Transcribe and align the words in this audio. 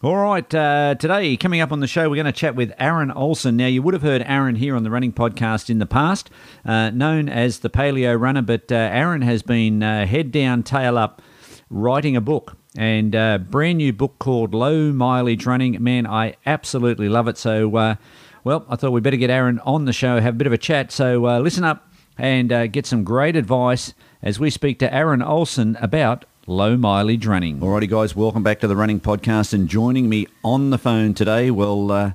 All 0.00 0.16
right, 0.16 0.54
uh, 0.54 0.94
today 0.94 1.36
coming 1.36 1.60
up 1.60 1.72
on 1.72 1.80
the 1.80 1.88
show, 1.88 2.08
we're 2.08 2.14
going 2.14 2.26
to 2.26 2.30
chat 2.32 2.54
with 2.54 2.72
Aaron 2.78 3.10
Olson. 3.10 3.56
Now, 3.56 3.66
you 3.66 3.82
would 3.82 3.94
have 3.94 4.02
heard 4.04 4.22
Aaron 4.24 4.54
here 4.54 4.76
on 4.76 4.84
the 4.84 4.92
Running 4.92 5.12
Podcast 5.12 5.68
in 5.68 5.80
the 5.80 5.86
past, 5.86 6.30
uh, 6.64 6.90
known 6.90 7.28
as 7.28 7.58
the 7.58 7.68
Paleo 7.68 8.16
Runner, 8.16 8.42
but 8.42 8.70
uh, 8.70 8.76
Aaron 8.76 9.22
has 9.22 9.42
been 9.42 9.82
uh, 9.82 10.06
head 10.06 10.30
down, 10.30 10.62
tail 10.62 10.96
up, 10.96 11.20
writing 11.68 12.14
a 12.14 12.20
book 12.20 12.56
and 12.76 13.12
a 13.16 13.18
uh, 13.18 13.38
brand 13.38 13.78
new 13.78 13.92
book 13.92 14.20
called 14.20 14.54
Low 14.54 14.92
Mileage 14.92 15.46
Running. 15.46 15.82
Man, 15.82 16.06
I 16.06 16.36
absolutely 16.46 17.08
love 17.08 17.26
it. 17.26 17.36
So, 17.36 17.74
uh, 17.74 17.96
well, 18.44 18.66
I 18.68 18.76
thought 18.76 18.92
we'd 18.92 19.02
better 19.02 19.16
get 19.16 19.30
Aaron 19.30 19.58
on 19.64 19.86
the 19.86 19.92
show, 19.92 20.20
have 20.20 20.34
a 20.34 20.38
bit 20.38 20.46
of 20.46 20.52
a 20.52 20.58
chat. 20.58 20.92
So, 20.92 21.22
listen 21.40 21.64
up 21.64 21.90
and 22.16 22.72
get 22.72 22.86
some 22.86 23.02
great 23.02 23.34
advice 23.34 23.94
as 24.22 24.38
we 24.38 24.48
speak 24.48 24.78
to 24.78 24.94
Aaron 24.94 25.22
Olson 25.22 25.76
about 25.80 26.24
low 26.48 26.78
mileage 26.78 27.26
running. 27.26 27.60
Alrighty, 27.60 27.90
guys, 27.90 28.16
welcome 28.16 28.42
back 28.42 28.60
to 28.60 28.66
the 28.66 28.74
Running 28.74 29.00
Podcast. 29.00 29.52
And 29.52 29.68
joining 29.68 30.08
me 30.08 30.26
on 30.42 30.70
the 30.70 30.78
phone 30.78 31.12
today, 31.12 31.50
well, 31.50 31.92
uh, 31.92 32.12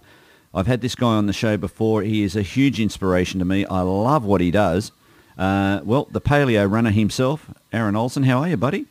I've 0.56 0.66
had 0.66 0.82
this 0.82 0.96
guy 0.96 1.14
on 1.14 1.28
the 1.28 1.34
show 1.34 1.56
before. 1.56 2.02
He 2.02 2.24
is 2.24 2.36
a 2.36 2.42
huge 2.42 2.80
inspiration 2.80 3.38
to 3.40 3.46
me. 3.46 3.64
I 3.66 3.82
love 3.82 4.26
what 4.26 4.42
he 4.42 4.50
does. 4.50 4.92
Uh, 5.38 5.82
well, 5.84 6.08
the 6.10 6.20
paleo 6.20 6.70
runner 6.70 6.90
himself, 6.90 7.48
Aaron 7.72 7.96
Olson. 7.96 8.24
How 8.24 8.40
are 8.40 8.50
you, 8.50 8.58
buddy? 8.58 8.88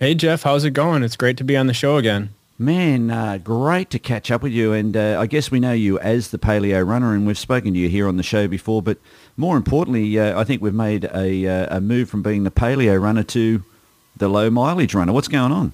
Hey, 0.00 0.16
Jeff. 0.16 0.42
How's 0.42 0.64
it 0.64 0.72
going? 0.72 1.04
It's 1.04 1.16
great 1.16 1.36
to 1.36 1.44
be 1.44 1.56
on 1.56 1.68
the 1.68 1.74
show 1.74 1.96
again. 1.96 2.30
Man, 2.58 3.08
uh, 3.08 3.38
great 3.38 3.88
to 3.90 4.00
catch 4.00 4.32
up 4.32 4.42
with 4.42 4.52
you. 4.52 4.72
And 4.72 4.96
uh, 4.96 5.16
I 5.20 5.26
guess 5.26 5.48
we 5.48 5.60
know 5.60 5.72
you 5.72 6.00
as 6.00 6.32
the 6.32 6.38
paleo 6.38 6.84
runner, 6.84 7.14
and 7.14 7.24
we've 7.24 7.38
spoken 7.38 7.72
to 7.72 7.78
you 7.78 7.88
here 7.88 8.08
on 8.08 8.16
the 8.16 8.24
show 8.24 8.48
before. 8.48 8.82
But 8.82 8.98
more 9.36 9.56
importantly, 9.56 10.18
uh, 10.18 10.38
I 10.38 10.42
think 10.42 10.60
we've 10.60 10.74
made 10.74 11.04
a, 11.04 11.46
uh, 11.46 11.76
a 11.76 11.80
move 11.80 12.10
from 12.10 12.22
being 12.22 12.42
the 12.42 12.50
paleo 12.50 13.00
runner 13.00 13.22
to 13.22 13.62
the 14.22 14.28
low 14.28 14.48
mileage 14.50 14.94
runner. 14.94 15.12
What's 15.12 15.28
going 15.28 15.52
on? 15.52 15.72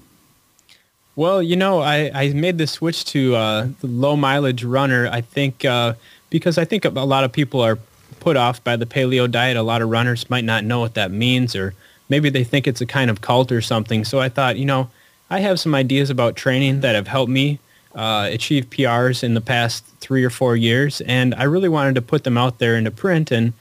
Well, 1.15 1.41
you 1.41 1.55
know, 1.55 1.79
I, 1.81 2.11
I 2.13 2.33
made 2.33 2.57
the 2.57 2.67
switch 2.67 3.05
to 3.05 3.35
uh, 3.35 3.67
the 3.81 3.87
low 3.87 4.15
mileage 4.15 4.63
runner. 4.63 5.07
I 5.11 5.21
think 5.21 5.65
uh, 5.65 5.93
because 6.29 6.57
I 6.57 6.65
think 6.65 6.85
a 6.85 6.89
lot 6.89 7.23
of 7.23 7.31
people 7.31 7.61
are 7.61 7.77
put 8.19 8.37
off 8.37 8.63
by 8.63 8.75
the 8.75 8.85
paleo 8.85 9.29
diet. 9.29 9.57
A 9.57 9.61
lot 9.61 9.81
of 9.81 9.89
runners 9.89 10.29
might 10.29 10.43
not 10.43 10.63
know 10.63 10.79
what 10.79 10.95
that 10.95 11.11
means, 11.11 11.55
or 11.55 11.73
maybe 12.09 12.29
they 12.29 12.43
think 12.43 12.67
it's 12.67 12.81
a 12.81 12.85
kind 12.85 13.09
of 13.09 13.21
cult 13.21 13.51
or 13.51 13.61
something. 13.61 14.03
So 14.03 14.19
I 14.19 14.29
thought, 14.29 14.57
you 14.57 14.65
know, 14.65 14.89
I 15.29 15.41
have 15.41 15.59
some 15.59 15.75
ideas 15.75 16.09
about 16.09 16.35
training 16.35 16.81
that 16.81 16.95
have 16.95 17.07
helped 17.07 17.31
me 17.31 17.59
uh, 17.93 18.29
achieve 18.31 18.69
PRs 18.69 19.23
in 19.23 19.33
the 19.35 19.41
past 19.41 19.85
three 19.99 20.23
or 20.23 20.29
four 20.29 20.55
years, 20.55 21.01
and 21.01 21.35
I 21.35 21.43
really 21.43 21.69
wanted 21.69 21.95
to 21.95 22.01
put 22.01 22.23
them 22.23 22.37
out 22.37 22.59
there 22.59 22.75
into 22.75 22.91
print 22.91 23.31
and 23.31 23.53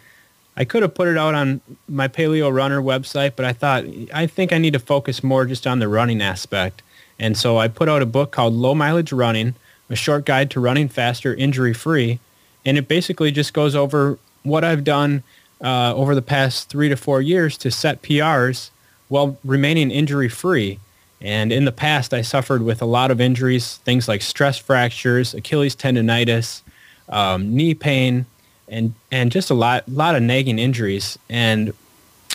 I 0.58 0.64
could 0.64 0.82
have 0.82 0.92
put 0.92 1.06
it 1.06 1.16
out 1.16 1.36
on 1.36 1.60
my 1.88 2.08
Paleo 2.08 2.52
Runner 2.52 2.82
website, 2.82 3.34
but 3.36 3.46
I 3.46 3.52
thought 3.52 3.84
I 4.12 4.26
think 4.26 4.52
I 4.52 4.58
need 4.58 4.72
to 4.72 4.80
focus 4.80 5.22
more 5.22 5.46
just 5.46 5.68
on 5.68 5.78
the 5.78 5.86
running 5.86 6.20
aspect. 6.20 6.82
And 7.16 7.36
so 7.36 7.58
I 7.58 7.68
put 7.68 7.88
out 7.88 8.02
a 8.02 8.06
book 8.06 8.32
called 8.32 8.54
Low 8.54 8.74
Mileage 8.74 9.12
Running, 9.12 9.54
a 9.88 9.94
short 9.94 10.24
guide 10.24 10.50
to 10.50 10.60
running 10.60 10.88
faster, 10.88 11.32
injury-free. 11.32 12.18
And 12.66 12.76
it 12.76 12.88
basically 12.88 13.30
just 13.30 13.54
goes 13.54 13.76
over 13.76 14.18
what 14.42 14.64
I've 14.64 14.82
done 14.82 15.22
uh, 15.62 15.94
over 15.94 16.16
the 16.16 16.22
past 16.22 16.68
three 16.68 16.88
to 16.88 16.96
four 16.96 17.22
years 17.22 17.56
to 17.58 17.70
set 17.70 18.02
PRs 18.02 18.70
while 19.06 19.38
remaining 19.44 19.92
injury-free. 19.92 20.80
And 21.20 21.52
in 21.52 21.66
the 21.66 21.72
past, 21.72 22.12
I 22.12 22.22
suffered 22.22 22.62
with 22.62 22.82
a 22.82 22.86
lot 22.86 23.12
of 23.12 23.20
injuries, 23.20 23.76
things 23.78 24.08
like 24.08 24.22
stress 24.22 24.58
fractures, 24.58 25.34
Achilles 25.34 25.76
tendonitis, 25.76 26.62
um, 27.08 27.54
knee 27.54 27.74
pain, 27.74 28.26
and 28.70 28.94
and 29.10 29.30
just 29.32 29.50
a 29.50 29.54
lot 29.54 29.88
lot 29.88 30.14
of 30.14 30.22
nagging 30.22 30.58
injuries. 30.58 31.18
And 31.28 31.72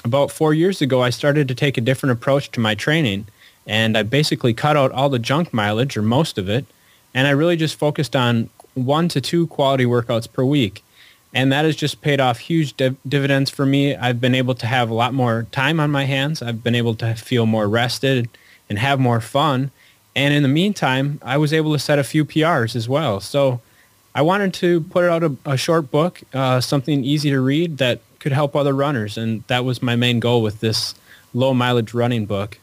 about 0.04 0.32
four 0.32 0.54
years 0.54 0.82
ago, 0.82 1.02
I 1.02 1.10
started 1.10 1.48
to 1.48 1.56
take 1.56 1.78
a 1.78 1.82
different 1.82 2.12
approach 2.12 2.52
to 2.52 2.60
my 2.60 2.76
training, 2.76 3.28
and 3.66 3.98
I 3.98 4.04
basically 4.04 4.54
cut 4.54 4.76
out 4.76 4.92
all 4.92 5.10
the 5.10 5.20
junk 5.20 5.54
mileage 5.54 5.96
or 5.96 6.02
most 6.02 6.38
of 6.38 6.50
it, 6.50 6.66
and 7.14 7.28
I 7.28 7.32
really 7.32 7.56
just 7.56 7.78
focused 7.78 8.16
on 8.16 8.50
one 8.74 9.08
to 9.10 9.22
two 9.22 9.48
quality 9.48 9.86
workouts 9.86 10.32
per 10.32 10.44
week. 10.44 10.84
And 11.36 11.52
that 11.52 11.66
has 11.66 11.76
just 11.76 12.02
paid 12.02 12.20
off 12.20 12.40
huge 12.40 12.78
div- 12.78 12.98
dividends 13.08 13.50
for 13.50 13.66
me. 13.66 13.96
I've 13.96 14.22
been 14.22 14.36
able 14.36 14.54
to 14.56 14.68
have 14.68 14.90
a 14.90 14.94
lot 14.94 15.16
more 15.16 15.48
time 15.52 15.80
on 15.80 15.90
my 15.90 16.06
hands. 16.06 16.44
I've 16.44 16.64
been 16.64 16.76
able 16.76 16.94
to 16.96 17.16
feel 17.16 17.48
more 17.48 17.68
rested 17.68 18.30
and 18.70 18.78
have 18.78 19.00
more 19.00 19.20
fun. 19.20 19.72
And 20.16 20.34
in 20.34 20.44
the 20.44 20.50
meantime, 20.50 21.20
I 21.24 21.38
was 21.38 21.52
able 21.52 21.74
to 21.74 21.80
set 21.80 21.98
a 21.98 22.04
few 22.04 22.24
PRs 22.24 22.76
as 22.76 22.88
well. 22.88 23.20
So 23.20 23.62
I 24.16 24.22
wanted 24.22 24.54
to 24.56 24.82
put 24.82 25.06
out 25.06 25.24
a, 25.24 25.36
a 25.46 25.58
short 25.58 25.90
book, 25.90 26.22
uh, 26.34 26.62
something 26.62 27.04
easy 27.04 27.30
to 27.32 27.42
read 27.42 27.78
that 27.78 28.02
could 28.20 28.32
help 28.32 28.56
other 28.56 28.74
runners, 28.74 29.18
and 29.18 29.44
that 29.48 29.66
was 29.66 29.82
my 29.82 29.96
main 29.96 30.20
goal 30.20 30.42
with 30.42 30.60
this 30.60 30.96
low 31.34 31.54
mileage 31.54 31.94
running 31.94 32.26
book. 32.26 32.60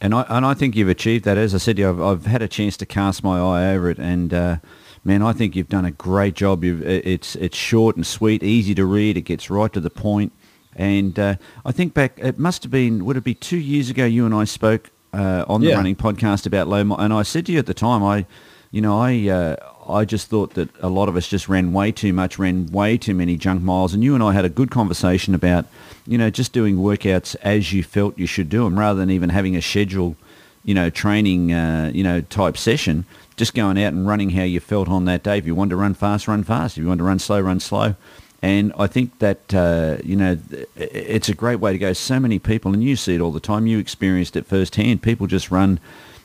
And 0.00 0.14
I 0.14 0.22
and 0.28 0.44
I 0.44 0.54
think 0.54 0.76
you've 0.76 0.88
achieved 0.88 1.24
that. 1.24 1.38
As 1.38 1.54
I 1.54 1.58
said, 1.58 1.78
I've, 1.78 2.00
I've 2.00 2.26
had 2.26 2.42
a 2.42 2.48
chance 2.48 2.76
to 2.78 2.86
cast 2.86 3.22
my 3.22 3.38
eye 3.38 3.74
over 3.74 3.90
it, 3.90 3.98
and 3.98 4.34
uh, 4.34 4.56
man, 5.04 5.22
I 5.22 5.32
think 5.32 5.54
you've 5.54 5.68
done 5.68 5.84
a 5.84 5.90
great 5.90 6.34
job. 6.34 6.64
You've, 6.64 6.82
it's 6.82 7.36
it's 7.36 7.56
short 7.56 7.96
and 7.96 8.06
sweet, 8.06 8.42
easy 8.42 8.74
to 8.74 8.84
read. 8.84 9.16
It 9.16 9.22
gets 9.22 9.50
right 9.50 9.72
to 9.72 9.80
the 9.80 9.90
point. 9.90 10.32
And 10.76 11.18
uh, 11.18 11.34
I 11.66 11.72
think 11.72 11.94
back, 11.94 12.18
it 12.18 12.38
must 12.38 12.62
have 12.62 12.70
been, 12.70 13.04
would 13.04 13.16
it 13.16 13.24
be 13.24 13.34
two 13.34 13.58
years 13.58 13.90
ago? 13.90 14.04
You 14.06 14.24
and 14.24 14.34
I 14.34 14.44
spoke 14.44 14.90
uh, 15.12 15.44
on 15.48 15.60
the 15.60 15.68
yeah. 15.68 15.74
running 15.74 15.96
podcast 15.96 16.46
about 16.46 16.68
low, 16.68 16.80
and 16.80 17.12
I 17.12 17.22
said 17.22 17.46
to 17.46 17.52
you 17.52 17.58
at 17.58 17.66
the 17.66 17.74
time, 17.74 18.02
I, 18.02 18.24
you 18.70 18.80
know, 18.80 18.98
I 18.98 19.28
uh, 19.28 19.56
I 19.88 20.04
just 20.04 20.28
thought 20.28 20.54
that 20.54 20.68
a 20.80 20.88
lot 20.88 21.08
of 21.08 21.16
us 21.16 21.26
just 21.28 21.48
ran 21.48 21.72
way 21.72 21.92
too 21.92 22.12
much, 22.12 22.38
ran 22.38 22.66
way 22.66 22.98
too 22.98 23.14
many 23.14 23.36
junk 23.36 23.62
miles. 23.62 23.94
And 23.94 24.04
you 24.04 24.14
and 24.14 24.22
I 24.22 24.32
had 24.32 24.44
a 24.44 24.48
good 24.48 24.70
conversation 24.70 25.34
about, 25.34 25.66
you 26.06 26.18
know, 26.18 26.30
just 26.30 26.52
doing 26.52 26.76
workouts 26.76 27.36
as 27.42 27.72
you 27.72 27.82
felt 27.82 28.18
you 28.18 28.26
should 28.26 28.48
do 28.48 28.64
them 28.64 28.78
rather 28.78 28.98
than 28.98 29.10
even 29.10 29.30
having 29.30 29.56
a 29.56 29.62
schedule, 29.62 30.16
you 30.64 30.74
know, 30.74 30.90
training, 30.90 31.52
uh, 31.52 31.90
you 31.94 32.04
know, 32.04 32.20
type 32.20 32.56
session. 32.56 33.04
Just 33.36 33.54
going 33.54 33.82
out 33.82 33.92
and 33.92 34.06
running 34.06 34.30
how 34.30 34.42
you 34.42 34.60
felt 34.60 34.88
on 34.88 35.06
that 35.06 35.22
day. 35.22 35.38
If 35.38 35.46
you 35.46 35.54
want 35.54 35.70
to 35.70 35.76
run 35.76 35.94
fast, 35.94 36.28
run 36.28 36.44
fast. 36.44 36.76
If 36.76 36.82
you 36.82 36.88
want 36.88 36.98
to 36.98 37.04
run 37.04 37.18
slow, 37.18 37.40
run 37.40 37.60
slow. 37.60 37.94
And 38.42 38.72
I 38.78 38.86
think 38.86 39.18
that, 39.18 39.52
uh, 39.52 39.98
you 40.04 40.16
know, 40.16 40.38
it's 40.76 41.28
a 41.28 41.34
great 41.34 41.56
way 41.56 41.72
to 41.72 41.78
go. 41.78 41.92
So 41.92 42.18
many 42.18 42.38
people, 42.38 42.72
and 42.72 42.82
you 42.82 42.96
see 42.96 43.14
it 43.14 43.20
all 43.20 43.32
the 43.32 43.40
time, 43.40 43.66
you 43.66 43.78
experienced 43.78 44.34
it 44.36 44.46
firsthand. 44.46 45.02
People 45.02 45.26
just 45.26 45.50
run 45.50 45.78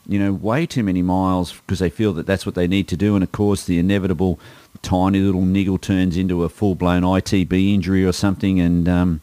you 0.08 0.20
know, 0.20 0.34
way 0.34 0.66
too 0.66 0.84
many 0.84 1.02
miles 1.02 1.54
because 1.54 1.80
they 1.80 1.90
feel 1.90 2.14
that 2.14 2.26
that's 2.26 2.46
what 2.46 2.56
they 2.56 2.68
need 2.68 2.88
to 2.90 2.98
do. 2.98 3.16
And 3.16 3.24
of 3.24 3.32
course, 3.32 3.66
the 3.66 3.80
inevitable 3.80 4.40
tiny 4.82 5.20
little 5.20 5.42
niggle 5.42 5.78
turns 5.78 6.16
into 6.18 6.44
a 6.44 6.50
full-blown 6.50 7.02
ITB 7.02 7.74
injury 7.74 8.06
or 8.06 8.12
something. 8.12 8.60
And, 8.60 8.88
um, 8.88 9.22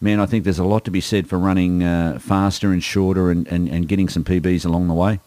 man, 0.00 0.20
I 0.20 0.26
think 0.26 0.44
there's 0.44 0.58
a 0.58 0.64
lot 0.64 0.84
to 0.84 0.90
be 0.90 1.00
said 1.00 1.26
for 1.26 1.38
running 1.38 1.82
uh, 1.82 2.18
faster 2.20 2.72
and 2.72 2.82
shorter 2.82 3.30
and, 3.30 3.46
and, 3.48 3.68
and 3.68 3.88
getting 3.88 4.08
some 4.08 4.24
PBs 4.24 4.64
along 4.64 4.88
the 4.88 4.94
way. 4.94 5.20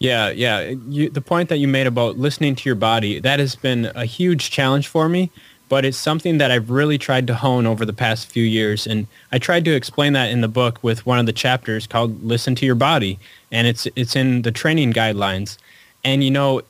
Yeah, 0.00 0.30
yeah. 0.30 0.60
You, 0.88 1.10
the 1.10 1.20
point 1.20 1.48
that 1.48 1.58
you 1.58 1.66
made 1.66 1.86
about 1.86 2.18
listening 2.18 2.54
to 2.56 2.68
your 2.68 2.76
body, 2.76 3.18
that 3.20 3.40
has 3.40 3.56
been 3.56 3.90
a 3.94 4.04
huge 4.04 4.50
challenge 4.50 4.86
for 4.86 5.08
me 5.08 5.30
but 5.68 5.84
it's 5.84 5.98
something 5.98 6.38
that 6.38 6.50
I've 6.50 6.70
really 6.70 6.98
tried 6.98 7.26
to 7.26 7.34
hone 7.34 7.66
over 7.66 7.84
the 7.84 7.92
past 7.92 8.26
few 8.26 8.44
years. 8.44 8.86
And 8.86 9.06
I 9.32 9.38
tried 9.38 9.64
to 9.66 9.74
explain 9.74 10.12
that 10.14 10.30
in 10.30 10.40
the 10.40 10.48
book 10.48 10.78
with 10.82 11.04
one 11.04 11.18
of 11.18 11.26
the 11.26 11.32
chapters 11.32 11.86
called 11.86 12.24
Listen 12.24 12.54
to 12.56 12.66
Your 12.66 12.74
Body. 12.74 13.18
And 13.52 13.66
it's, 13.66 13.86
it's 13.94 14.16
in 14.16 14.42
the 14.42 14.52
training 14.52 14.92
guidelines. 14.92 15.58
And, 16.04 16.24
you 16.24 16.30
know, 16.30 16.62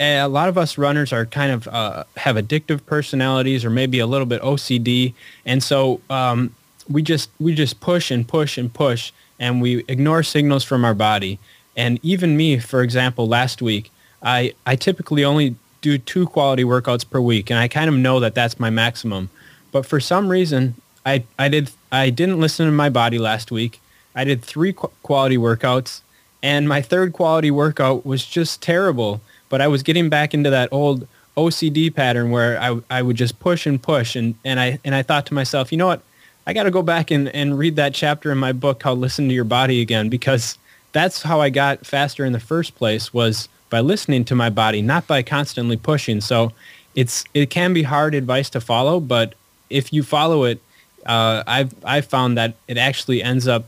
a 0.00 0.26
lot 0.26 0.48
of 0.48 0.58
us 0.58 0.76
runners 0.76 1.12
are 1.12 1.26
kind 1.26 1.52
of 1.52 1.68
uh, 1.68 2.04
have 2.16 2.36
addictive 2.36 2.84
personalities 2.86 3.64
or 3.64 3.70
maybe 3.70 3.98
a 3.98 4.06
little 4.06 4.26
bit 4.26 4.42
OCD. 4.42 5.14
And 5.46 5.62
so 5.62 6.00
um, 6.10 6.54
we 6.88 7.02
just 7.02 7.30
we 7.40 7.54
just 7.54 7.80
push 7.80 8.10
and 8.10 8.26
push 8.26 8.58
and 8.58 8.72
push 8.72 9.12
and 9.38 9.62
we 9.62 9.84
ignore 9.88 10.22
signals 10.22 10.64
from 10.64 10.84
our 10.84 10.94
body. 10.94 11.38
And 11.76 11.98
even 12.02 12.36
me, 12.36 12.58
for 12.58 12.82
example, 12.82 13.26
last 13.26 13.60
week, 13.60 13.90
I, 14.22 14.54
I 14.64 14.76
typically 14.76 15.24
only 15.24 15.56
do 15.84 15.98
two 15.98 16.26
quality 16.26 16.64
workouts 16.64 17.08
per 17.08 17.20
week, 17.20 17.50
and 17.50 17.58
I 17.58 17.68
kind 17.68 17.88
of 17.90 17.94
know 17.94 18.18
that 18.20 18.34
that's 18.34 18.58
my 18.58 18.70
maximum. 18.70 19.28
But 19.70 19.84
for 19.84 20.00
some 20.00 20.28
reason, 20.28 20.74
I, 21.04 21.24
I 21.38 21.48
did 21.48 21.70
I 21.92 22.08
didn't 22.08 22.40
listen 22.40 22.64
to 22.66 22.72
my 22.72 22.88
body 22.88 23.18
last 23.18 23.52
week. 23.52 23.80
I 24.14 24.24
did 24.24 24.42
three 24.42 24.72
qu- 24.72 24.90
quality 25.02 25.36
workouts, 25.36 26.00
and 26.42 26.66
my 26.66 26.80
third 26.80 27.12
quality 27.12 27.50
workout 27.50 28.06
was 28.06 28.24
just 28.24 28.62
terrible. 28.62 29.20
But 29.50 29.60
I 29.60 29.68
was 29.68 29.82
getting 29.82 30.08
back 30.08 30.32
into 30.32 30.48
that 30.48 30.70
old 30.72 31.06
OCD 31.36 31.94
pattern 31.94 32.30
where 32.30 32.58
I, 32.58 32.80
I 32.88 33.02
would 33.02 33.16
just 33.16 33.38
push 33.38 33.66
and 33.66 33.80
push, 33.80 34.16
and, 34.16 34.34
and 34.42 34.58
I 34.58 34.78
and 34.84 34.94
I 34.94 35.02
thought 35.02 35.26
to 35.26 35.34
myself, 35.34 35.70
you 35.70 35.76
know 35.76 35.86
what? 35.86 36.02
I 36.46 36.54
got 36.54 36.64
to 36.64 36.70
go 36.70 36.82
back 36.82 37.10
and, 37.10 37.28
and 37.28 37.58
read 37.58 37.76
that 37.76 37.94
chapter 37.94 38.32
in 38.32 38.38
my 38.38 38.52
book 38.52 38.80
called 38.80 38.98
Listen 38.98 39.28
to 39.28 39.34
Your 39.34 39.44
Body 39.44 39.80
again 39.80 40.08
because 40.08 40.58
that's 40.92 41.22
how 41.22 41.40
I 41.40 41.50
got 41.50 41.86
faster 41.86 42.24
in 42.24 42.32
the 42.32 42.40
first 42.40 42.74
place 42.74 43.14
was 43.14 43.48
by 43.74 43.80
listening 43.80 44.24
to 44.24 44.36
my 44.36 44.50
body, 44.50 44.80
not 44.82 45.04
by 45.08 45.20
constantly 45.20 45.76
pushing. 45.76 46.20
So 46.20 46.52
it's 46.94 47.24
it 47.34 47.50
can 47.50 47.72
be 47.72 47.82
hard 47.82 48.14
advice 48.14 48.48
to 48.50 48.60
follow, 48.60 49.00
but 49.00 49.34
if 49.68 49.92
you 49.92 50.04
follow 50.04 50.44
it, 50.44 50.60
uh, 51.06 51.42
I've 51.44 51.74
I've 51.84 52.06
found 52.06 52.38
that 52.38 52.54
it 52.68 52.78
actually 52.78 53.20
ends 53.20 53.48
up 53.48 53.64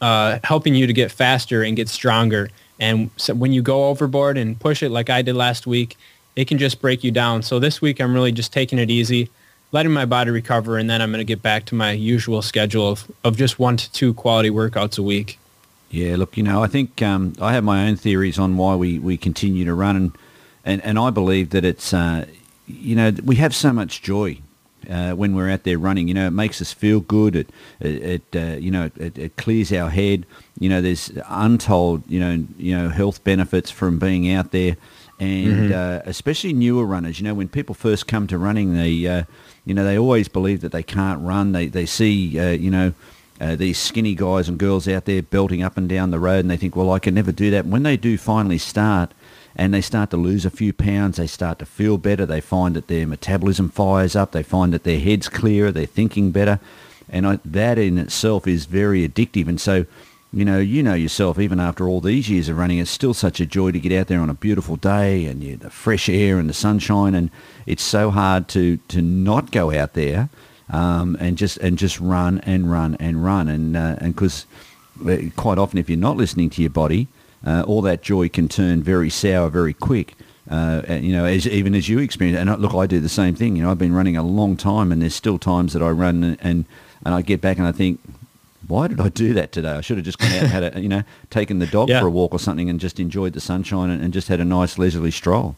uh, 0.00 0.38
helping 0.42 0.74
you 0.74 0.86
to 0.86 0.94
get 0.94 1.12
faster 1.12 1.62
and 1.62 1.76
get 1.76 1.90
stronger. 1.90 2.48
And 2.80 3.10
so 3.18 3.34
when 3.34 3.52
you 3.52 3.60
go 3.60 3.88
overboard 3.90 4.38
and 4.38 4.58
push 4.58 4.82
it 4.82 4.90
like 4.90 5.10
I 5.10 5.20
did 5.20 5.36
last 5.36 5.66
week, 5.66 5.98
it 6.34 6.48
can 6.48 6.56
just 6.56 6.80
break 6.80 7.04
you 7.04 7.10
down. 7.10 7.42
So 7.42 7.58
this 7.58 7.82
week 7.82 8.00
I'm 8.00 8.14
really 8.14 8.32
just 8.32 8.54
taking 8.54 8.78
it 8.78 8.88
easy, 8.88 9.28
letting 9.70 9.92
my 9.92 10.06
body 10.06 10.30
recover, 10.30 10.78
and 10.78 10.88
then 10.88 11.02
I'm 11.02 11.10
going 11.10 11.26
to 11.26 11.34
get 11.34 11.42
back 11.42 11.66
to 11.66 11.74
my 11.74 11.92
usual 11.92 12.40
schedule 12.40 12.88
of, 12.88 13.10
of 13.22 13.36
just 13.36 13.58
one 13.58 13.76
to 13.76 13.92
two 13.92 14.14
quality 14.14 14.48
workouts 14.48 14.98
a 14.98 15.02
week. 15.02 15.38
Yeah, 15.90 16.16
look, 16.16 16.36
you 16.36 16.42
know, 16.42 16.62
I 16.62 16.66
think 16.66 17.00
um, 17.02 17.34
I 17.40 17.52
have 17.52 17.64
my 17.64 17.86
own 17.86 17.96
theories 17.96 18.38
on 18.38 18.56
why 18.56 18.74
we, 18.74 18.98
we 18.98 19.16
continue 19.16 19.64
to 19.64 19.74
run, 19.74 19.96
and, 19.96 20.12
and, 20.64 20.84
and 20.84 20.98
I 20.98 21.10
believe 21.10 21.50
that 21.50 21.64
it's, 21.64 21.94
uh, 21.94 22.26
you 22.66 22.96
know, 22.96 23.12
we 23.24 23.36
have 23.36 23.54
so 23.54 23.72
much 23.72 24.02
joy 24.02 24.38
uh, 24.90 25.12
when 25.12 25.34
we're 25.34 25.50
out 25.50 25.64
there 25.64 25.78
running. 25.78 26.08
You 26.08 26.14
know, 26.14 26.26
it 26.26 26.32
makes 26.32 26.60
us 26.60 26.72
feel 26.72 27.00
good. 27.00 27.36
It, 27.36 27.50
it, 27.80 28.22
it 28.32 28.36
uh, 28.36 28.56
you 28.56 28.70
know, 28.70 28.90
it, 28.96 29.18
it, 29.18 29.36
clears 29.36 29.72
our 29.72 29.90
head. 29.90 30.26
You 30.58 30.68
know, 30.68 30.80
there's 30.80 31.12
untold, 31.28 32.02
you 32.08 32.20
know, 32.20 32.44
you 32.58 32.76
know, 32.76 32.88
health 32.88 33.22
benefits 33.24 33.70
from 33.70 33.98
being 33.98 34.30
out 34.32 34.52
there, 34.52 34.76
and 35.18 35.70
mm-hmm. 35.70 35.72
uh, 35.72 36.08
especially 36.08 36.52
newer 36.52 36.84
runners. 36.84 37.18
You 37.18 37.24
know, 37.24 37.34
when 37.34 37.48
people 37.48 37.74
first 37.74 38.06
come 38.06 38.26
to 38.28 38.38
running, 38.38 38.74
they, 38.74 39.06
uh, 39.06 39.24
you 39.64 39.74
know, 39.74 39.84
they 39.84 39.98
always 39.98 40.28
believe 40.28 40.60
that 40.60 40.72
they 40.72 40.82
can't 40.82 41.20
run. 41.22 41.52
They 41.52 41.66
they 41.66 41.86
see, 41.86 42.38
uh, 42.38 42.50
you 42.50 42.70
know. 42.70 42.94
Uh, 43.40 43.54
these 43.54 43.78
skinny 43.78 44.14
guys 44.14 44.48
and 44.48 44.58
girls 44.58 44.88
out 44.88 45.04
there 45.04 45.22
belting 45.22 45.62
up 45.62 45.76
and 45.76 45.88
down 45.88 46.10
the 46.10 46.18
road 46.18 46.40
and 46.40 46.50
they 46.50 46.56
think, 46.56 46.74
well, 46.74 46.90
I 46.90 46.98
can 46.98 47.14
never 47.14 47.32
do 47.32 47.50
that. 47.50 47.66
When 47.66 47.82
they 47.82 47.96
do 47.96 48.16
finally 48.16 48.58
start, 48.58 49.12
and 49.56 49.72
they 49.72 49.80
start 49.80 50.10
to 50.10 50.16
lose 50.16 50.44
a 50.44 50.50
few 50.50 50.72
pounds. 50.72 51.16
They 51.16 51.26
start 51.26 51.58
to 51.60 51.66
feel 51.66 51.96
better. 51.96 52.26
They 52.26 52.42
find 52.42 52.76
that 52.76 52.88
their 52.88 53.06
metabolism 53.06 53.70
fires 53.70 54.14
up. 54.14 54.32
They 54.32 54.42
find 54.42 54.72
that 54.72 54.84
their 54.84 55.00
head's 55.00 55.28
clearer. 55.28 55.72
They're 55.72 55.86
thinking 55.86 56.30
better. 56.30 56.60
And 57.08 57.26
I, 57.26 57.38
that 57.44 57.78
in 57.78 57.98
itself 57.98 58.46
is 58.46 58.66
very 58.66 59.08
addictive. 59.08 59.48
And 59.48 59.60
so, 59.60 59.86
you 60.32 60.44
know, 60.44 60.58
you 60.58 60.82
know 60.82 60.94
yourself, 60.94 61.38
even 61.38 61.58
after 61.58 61.88
all 61.88 62.02
these 62.02 62.28
years 62.28 62.50
of 62.50 62.58
running, 62.58 62.78
it's 62.78 62.90
still 62.90 63.14
such 63.14 63.40
a 63.40 63.46
joy 63.46 63.70
to 63.72 63.80
get 63.80 63.98
out 63.98 64.08
there 64.08 64.20
on 64.20 64.28
a 64.28 64.34
beautiful 64.34 64.76
day 64.76 65.24
and 65.24 65.42
you, 65.42 65.56
the 65.56 65.70
fresh 65.70 66.10
air 66.10 66.38
and 66.38 66.50
the 66.50 66.54
sunshine. 66.54 67.14
And 67.14 67.30
it's 67.64 67.82
so 67.82 68.10
hard 68.10 68.48
to, 68.48 68.76
to 68.88 69.00
not 69.00 69.52
go 69.52 69.72
out 69.72 69.94
there 69.94 70.28
um, 70.70 71.16
and 71.20 71.38
just 71.38 71.58
and 71.58 71.78
just 71.78 72.00
run 72.00 72.40
and 72.40 72.70
run 72.70 72.96
and 73.00 73.24
run. 73.24 73.48
And 73.48 73.76
uh, 73.76 73.96
and 73.98 74.14
because 74.14 74.46
uh, 75.06 75.16
quite 75.36 75.58
often, 75.58 75.78
if 75.78 75.88
you're 75.88 75.98
not 75.98 76.16
listening 76.16 76.50
to 76.50 76.62
your 76.62 76.70
body, 76.70 77.08
uh, 77.44 77.64
all 77.66 77.82
that 77.82 78.02
joy 78.02 78.28
can 78.28 78.48
turn 78.48 78.82
very 78.82 79.10
sour 79.10 79.48
very 79.48 79.74
quick. 79.74 80.14
Uh, 80.48 80.82
you 80.88 81.12
know, 81.12 81.24
as 81.24 81.46
even 81.48 81.74
as 81.74 81.88
you 81.88 81.98
experience. 81.98 82.38
And 82.38 82.62
look, 82.62 82.74
I 82.74 82.86
do 82.86 83.00
the 83.00 83.08
same 83.08 83.34
thing. 83.34 83.56
You 83.56 83.64
know, 83.64 83.70
I've 83.70 83.78
been 83.78 83.94
running 83.94 84.16
a 84.16 84.22
long 84.22 84.56
time, 84.56 84.92
and 84.92 85.02
there's 85.02 85.14
still 85.14 85.38
times 85.38 85.72
that 85.72 85.82
I 85.82 85.90
run 85.90 86.22
and 86.22 86.38
and, 86.40 86.64
and 87.04 87.14
I 87.14 87.22
get 87.22 87.40
back 87.40 87.58
and 87.58 87.66
I 87.66 87.72
think, 87.72 88.00
why 88.68 88.88
did 88.88 89.00
I 89.00 89.08
do 89.08 89.34
that 89.34 89.52
today? 89.52 89.70
I 89.70 89.80
should 89.80 89.96
have 89.96 90.04
just 90.04 90.18
gone 90.18 90.30
out 90.32 90.42
and 90.42 90.48
had 90.48 90.76
a, 90.76 90.80
you 90.80 90.88
know, 90.88 91.02
taken 91.30 91.58
the 91.58 91.66
dog 91.66 91.88
yeah. 91.88 92.00
for 92.00 92.06
a 92.06 92.10
walk 92.10 92.32
or 92.32 92.38
something 92.38 92.70
and 92.70 92.80
just 92.80 93.00
enjoyed 93.00 93.32
the 93.32 93.40
sunshine 93.40 93.90
and, 93.90 94.02
and 94.02 94.12
just 94.12 94.28
had 94.28 94.40
a 94.40 94.44
nice 94.44 94.78
leisurely 94.78 95.10
stroll. 95.10 95.56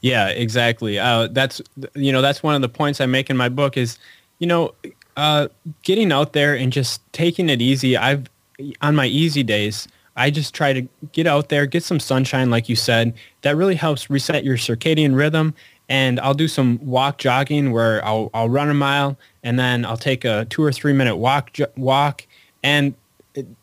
Yeah, 0.00 0.28
exactly. 0.28 0.98
Uh, 0.98 1.28
that's 1.30 1.62
you 1.94 2.12
know 2.12 2.22
that's 2.22 2.42
one 2.42 2.54
of 2.54 2.62
the 2.62 2.68
points 2.68 3.00
I 3.00 3.06
make 3.06 3.30
in 3.30 3.36
my 3.36 3.48
book 3.48 3.76
is, 3.76 3.98
you 4.38 4.46
know, 4.46 4.74
uh, 5.16 5.48
getting 5.82 6.12
out 6.12 6.32
there 6.32 6.54
and 6.54 6.72
just 6.72 7.00
taking 7.12 7.48
it 7.48 7.62
easy. 7.62 7.96
I've 7.96 8.28
on 8.80 8.94
my 8.94 9.06
easy 9.06 9.42
days. 9.42 9.88
I 10.16 10.30
just 10.30 10.54
try 10.54 10.72
to 10.72 10.82
get 11.12 11.26
out 11.26 11.48
there, 11.48 11.66
get 11.66 11.82
some 11.82 12.00
sunshine, 12.00 12.50
like 12.50 12.68
you 12.68 12.76
said. 12.76 13.14
That 13.42 13.56
really 13.56 13.74
helps 13.74 14.10
reset 14.10 14.44
your 14.44 14.56
circadian 14.56 15.16
rhythm. 15.16 15.54
And 15.88 16.20
I'll 16.20 16.34
do 16.34 16.46
some 16.46 16.78
walk 16.84 17.18
jogging 17.18 17.72
where 17.72 18.04
I'll, 18.04 18.30
I'll 18.32 18.48
run 18.48 18.68
a 18.68 18.74
mile 18.74 19.18
and 19.42 19.58
then 19.58 19.84
I'll 19.84 19.96
take 19.96 20.24
a 20.24 20.44
two 20.44 20.62
or 20.62 20.72
three 20.72 20.92
minute 20.92 21.16
walk 21.16 21.56
walk. 21.76 22.26
And 22.62 22.94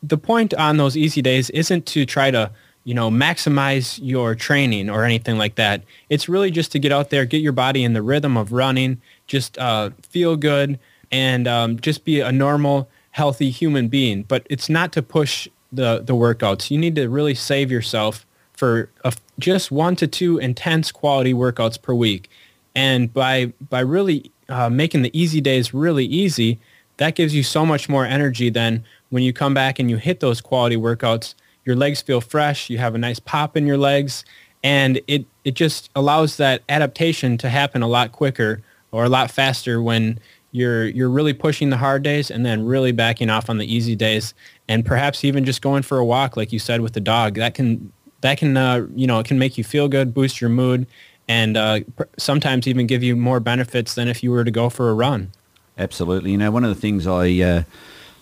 the 0.02 0.18
point 0.18 0.54
on 0.56 0.78
those 0.78 0.98
easy 0.98 1.22
days 1.22 1.50
isn't 1.52 1.86
to 1.88 2.06
try 2.06 2.32
to 2.32 2.52
you 2.88 2.94
know 2.94 3.12
maximize 3.12 4.00
your 4.02 4.34
training 4.34 4.90
or 4.90 5.04
anything 5.04 5.38
like 5.38 5.56
that. 5.56 5.84
It's 6.08 6.30
really 6.30 6.50
just 6.50 6.72
to 6.72 6.80
get 6.80 6.94
out 6.94 7.10
there, 7.10 7.26
get 7.26 7.42
your 7.42 7.52
body 7.52 7.84
in 7.84 7.92
the 7.92 8.02
rhythm 8.02 8.38
of 8.38 8.54
running, 8.54 9.02
just 9.28 9.58
uh, 9.58 9.90
feel 10.04 10.38
good, 10.38 10.80
and 11.12 11.50
um, 11.50 11.82
just 11.82 12.06
be 12.06 12.22
a 12.22 12.32
normal, 12.32 12.88
healthy 13.12 13.50
human 13.50 13.90
being. 13.90 14.24
But 14.24 14.48
it's 14.50 14.70
not 14.70 14.94
to 14.94 15.02
push 15.02 15.50
the 15.70 16.00
the 16.00 16.14
workouts. 16.14 16.72
You 16.72 16.78
need 16.78 16.96
to 16.96 17.10
really 17.10 17.36
save 17.36 17.70
yourself 17.70 18.26
for 18.54 18.90
a, 19.04 19.12
just 19.38 19.70
one 19.70 19.98
to 19.98 20.08
two 20.08 20.38
intense 20.38 20.90
quality 20.90 21.34
workouts 21.34 21.82
per 21.82 21.94
week, 21.94 22.30
and 22.74 23.14
by 23.14 23.52
by 23.70 23.82
really 23.82 24.32
uh, 24.48 24.70
making 24.70 25.02
the 25.02 25.12
easy 25.20 25.42
days 25.42 25.74
really 25.74 26.06
easy, 26.06 26.58
that 26.96 27.16
gives 27.16 27.36
you 27.36 27.44
so 27.44 27.66
much 27.66 27.90
more 27.90 28.06
energy 28.06 28.50
than 28.50 28.86
when 29.10 29.24
you 29.24 29.34
come 29.34 29.54
back 29.54 29.78
and 29.78 29.90
you 29.90 29.98
hit 29.98 30.22
those 30.22 30.40
quality 30.40 30.78
workouts. 30.78 31.36
Your 31.68 31.76
legs 31.76 32.02
feel 32.02 32.22
fresh. 32.22 32.70
You 32.70 32.78
have 32.78 32.96
a 32.96 32.98
nice 32.98 33.20
pop 33.20 33.58
in 33.58 33.68
your 33.68 33.78
legs, 33.78 34.24
and 34.64 35.02
it 35.06 35.26
it 35.44 35.54
just 35.54 35.90
allows 35.96 36.38
that 36.38 36.64
adaptation 36.70 37.38
to 37.40 37.50
happen 37.50 37.82
a 37.82 37.90
lot 37.90 38.14
quicker 38.14 38.62
or 38.94 39.04
a 39.04 39.10
lot 39.10 39.30
faster 39.30 39.82
when 39.82 40.18
you're 40.54 40.86
you're 40.86 41.10
really 41.10 41.34
pushing 41.34 41.70
the 41.70 41.76
hard 41.76 42.04
days 42.04 42.32
and 42.32 42.46
then 42.46 42.66
really 42.66 42.94
backing 42.94 43.30
off 43.30 43.50
on 43.50 43.58
the 43.58 43.66
easy 43.76 43.98
days 43.98 44.34
and 44.70 44.86
perhaps 44.86 45.26
even 45.26 45.44
just 45.44 45.62
going 45.62 45.84
for 45.84 45.98
a 45.98 46.06
walk 46.06 46.38
like 46.38 46.54
you 46.54 46.60
said 46.60 46.80
with 46.80 46.94
the 46.94 47.02
dog 47.02 47.36
that 47.36 47.54
can 47.54 47.92
that 48.22 48.38
can 48.38 48.56
uh, 48.56 48.88
you 48.96 49.06
know 49.06 49.20
it 49.20 49.26
can 49.26 49.38
make 49.38 49.58
you 49.58 49.64
feel 49.64 49.90
good 49.90 50.14
boost 50.14 50.40
your 50.40 50.50
mood 50.50 50.88
and 51.28 51.58
uh, 51.58 51.82
sometimes 52.18 52.66
even 52.66 52.88
give 52.88 53.04
you 53.04 53.14
more 53.14 53.42
benefits 53.42 53.96
than 53.96 54.08
if 54.08 54.24
you 54.24 54.32
were 54.32 54.46
to 54.46 54.52
go 54.52 54.70
for 54.70 54.90
a 54.90 54.94
run 54.94 55.32
absolutely 55.78 56.32
you 56.32 56.38
know 56.38 56.50
one 56.50 56.64
of 56.64 56.74
the 56.74 56.80
things 56.80 57.06
i 57.06 57.28
uh, 57.42 57.64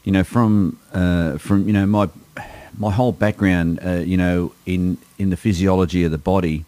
you 0.04 0.12
know 0.12 0.24
from 0.24 0.80
uh, 0.94 1.38
from 1.38 1.68
you 1.68 1.74
know 1.74 1.86
my 1.86 2.10
my 2.78 2.92
whole 2.92 3.12
background 3.12 3.80
uh, 3.86 3.92
you 3.92 4.18
know 4.18 4.54
in 4.66 4.98
in 5.18 5.30
the 5.30 5.38
physiology 5.38 6.04
of 6.04 6.12
the 6.12 6.18
body 6.18 6.66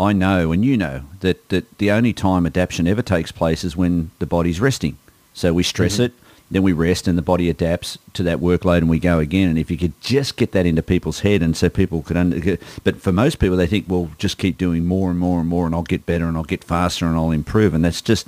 I 0.00 0.14
know 0.14 0.50
and 0.50 0.64
you 0.64 0.78
know 0.78 1.02
that, 1.20 1.50
that 1.50 1.78
the 1.78 1.90
only 1.90 2.14
time 2.14 2.46
adaptation 2.46 2.88
ever 2.88 3.02
takes 3.02 3.30
place 3.30 3.64
is 3.64 3.76
when 3.76 4.10
the 4.18 4.26
body's 4.26 4.58
resting. 4.58 4.96
So 5.34 5.52
we 5.52 5.62
stress 5.62 5.94
mm-hmm. 5.94 6.04
it, 6.04 6.12
then 6.50 6.62
we 6.62 6.72
rest 6.72 7.06
and 7.06 7.18
the 7.18 7.22
body 7.22 7.50
adapts 7.50 7.98
to 8.14 8.22
that 8.22 8.38
workload 8.38 8.78
and 8.78 8.88
we 8.88 8.98
go 8.98 9.18
again. 9.18 9.50
And 9.50 9.58
if 9.58 9.70
you 9.70 9.76
could 9.76 10.00
just 10.00 10.38
get 10.38 10.52
that 10.52 10.64
into 10.64 10.82
people's 10.82 11.20
head 11.20 11.42
and 11.42 11.54
so 11.54 11.68
people 11.68 12.00
could, 12.00 12.16
under, 12.16 12.56
but 12.82 12.96
for 12.96 13.12
most 13.12 13.38
people 13.38 13.58
they 13.58 13.66
think, 13.66 13.84
well, 13.88 14.10
just 14.16 14.38
keep 14.38 14.56
doing 14.56 14.86
more 14.86 15.10
and 15.10 15.18
more 15.18 15.38
and 15.38 15.48
more 15.48 15.66
and 15.66 15.74
I'll 15.74 15.82
get 15.82 16.06
better 16.06 16.26
and 16.26 16.36
I'll 16.36 16.44
get 16.44 16.64
faster 16.64 17.04
and 17.06 17.14
I'll 17.14 17.30
improve. 17.30 17.74
And 17.74 17.84
that's 17.84 18.00
just, 18.00 18.26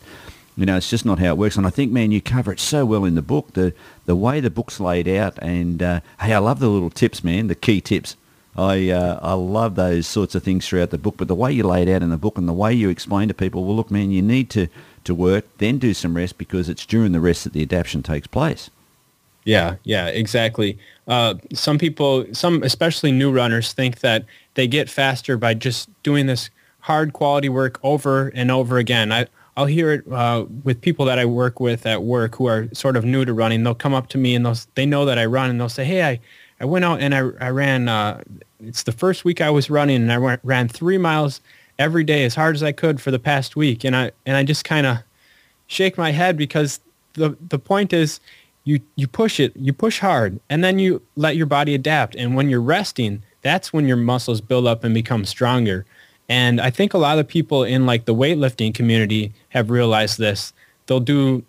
you 0.57 0.67
know, 0.67 0.77
it's 0.77 0.91
just 0.91 1.07
not 1.07 1.19
how 1.19 1.29
it 1.29 1.39
works. 1.39 1.57
And 1.57 1.67
I 1.67 1.71
think, 1.71 1.93
man, 1.93 2.13
you 2.13 2.21
cover 2.21 2.53
it 2.53 2.61
so 2.61 2.85
well 2.85 3.05
in 3.05 3.15
the 3.15 3.23
book, 3.23 3.53
the, 3.55 3.73
the 4.05 4.17
way 4.17 4.41
the 4.41 4.51
book's 4.51 4.81
laid 4.81 5.09
out. 5.09 5.39
And, 5.41 5.83
uh, 5.83 6.01
hey, 6.21 6.35
I 6.35 6.39
love 6.39 6.59
the 6.61 6.69
little 6.69 6.91
tips, 6.91 7.25
man, 7.25 7.47
the 7.47 7.55
key 7.55 7.81
tips. 7.81 8.17
I 8.55 8.91
uh, 8.91 9.19
I 9.23 9.33
love 9.33 9.77
those 9.77 10.07
sorts 10.07 10.35
of 10.35 10.43
things 10.43 10.69
throughout 10.69 10.91
the 10.91 10.99
book. 10.99 11.17
But 11.17 11.29
the 11.29 11.35
way 11.35 11.53
you 11.53 11.63
lay 11.63 11.83
it 11.83 11.89
out 11.89 12.03
in 12.03 12.11
the 12.11 12.19
book 12.19 12.37
and 12.37 12.47
the 12.47 12.53
way 12.53 12.75
you 12.75 12.91
explain 12.91 13.29
to 13.29 13.35
people, 13.35 13.65
well, 13.65 13.77
look, 13.77 13.91
man, 13.91 14.11
you 14.11 14.21
need 14.21 14.51
to, 14.51 14.69
to 15.05 15.15
work, 15.15 15.47
then 15.57 15.79
do 15.79 15.95
some 15.95 16.17
rest 16.17 16.37
because 16.37 16.69
it's 16.69 16.85
during 16.85 17.13
the 17.13 17.21
rest 17.21 17.45
that 17.45 17.55
the 17.55 17.63
adaptation 17.63 18.03
takes 18.03 18.27
place. 18.27 18.69
Yeah, 19.45 19.77
yeah, 19.85 20.07
exactly. 20.07 20.79
Uh, 21.09 21.35
some 21.55 21.79
people, 21.79 22.27
some 22.33 22.63
especially 22.63 23.11
new 23.11 23.33
runners, 23.33 23.73
think 23.73 24.01
that 24.01 24.27
they 24.55 24.67
get 24.67 24.91
faster 24.91 25.37
by 25.37 25.55
just 25.55 25.89
doing 26.03 26.27
this 26.27 26.51
hard 26.81 27.13
quality 27.13 27.49
work 27.49 27.81
over 27.83 28.29
and 28.35 28.51
over 28.51 28.77
again. 28.77 29.13
I, 29.13 29.27
I'll 29.57 29.67
hear 29.67 29.93
it 29.93 30.11
uh, 30.11 30.47
with 30.65 30.81
people 30.81 31.05
that 31.07 31.19
I 31.19 31.27
work 31.27 31.61
with 31.61 31.85
at 31.85 32.03
work 32.03 32.37
who 32.37 32.47
are 32.47 32.69
sort 32.73 32.97
of 32.97 33.05
new 33.05 33.25
to 33.25 33.35
running. 33.35 33.65
They'll 33.65 33.75
come 33.75 33.93
up 33.93 34.09
to 34.09 34.19
me 34.19 34.35
and 34.35 34.47
they'll, 34.47 34.57
they 34.75 34.87
know 34.87 35.05
that 35.05 35.19
I 35.19 35.27
run 35.27 35.51
and 35.51 35.61
they'll 35.61 35.69
say, 35.69 35.85
hey, 35.85 36.03
I, 36.05 36.21
I 36.61 36.65
went 36.65 36.85
out 36.85 37.01
and 37.01 37.15
I, 37.15 37.31
I 37.41 37.51
ran, 37.51 37.89
uh, 37.89 38.23
it's 38.61 38.85
the 38.85 38.93
first 38.93 39.25
week 39.25 39.41
I 39.41 39.51
was 39.51 39.69
running 39.69 39.97
and 39.97 40.13
I 40.13 40.19
went, 40.19 40.41
ran 40.43 40.69
three 40.69 40.97
miles 40.97 41.41
every 41.79 42.05
day 42.05 42.25
as 42.25 42.35
hard 42.35 42.55
as 42.55 42.63
I 42.63 42.73
could 42.73 43.01
for 43.01 43.11
the 43.11 43.19
past 43.19 43.55
week. 43.55 43.85
And 43.85 43.95
I, 43.95 44.13
and 44.25 44.37
I 44.37 44.45
just 44.45 44.65
kind 44.65 44.87
of 44.87 44.99
shake 45.67 45.99
my 45.99 46.13
head 46.13 46.39
because 46.39 46.81
the, 47.15 47.37
the 47.49 47.59
point 47.59 47.93
is 47.93 48.21
you, 48.65 48.81
you 48.97 49.07
push 49.07 49.39
it, 49.39 49.55
you 49.55 49.75
push 49.75 49.99
hard 49.99 50.41
and 50.49 50.65
then 50.65 50.79
you 50.79 51.03
let 51.15 51.37
your 51.37 51.47
body 51.47 51.75
adapt. 51.75 52.15
And 52.15 52.35
when 52.35 52.49
you're 52.49 52.63
resting, 52.63 53.23
that's 53.43 53.71
when 53.71 53.87
your 53.87 53.97
muscles 53.99 54.41
build 54.41 54.67
up 54.67 54.83
and 54.83 54.95
become 54.95 55.27
stronger. 55.27 55.85
And 56.29 56.61
I 56.61 56.71
think 56.71 56.95
a 56.95 56.99
lot 56.99 57.19
of 57.19 57.29
people 57.29 57.65
in 57.65 57.87
like 57.87 58.05
the 58.05 58.15
weightlifting 58.15 58.75
community 58.75 59.33
have 59.51 59.71
realized 59.71 60.19
this. 60.19 60.53
They'll 60.87 61.01
do, 61.01 61.45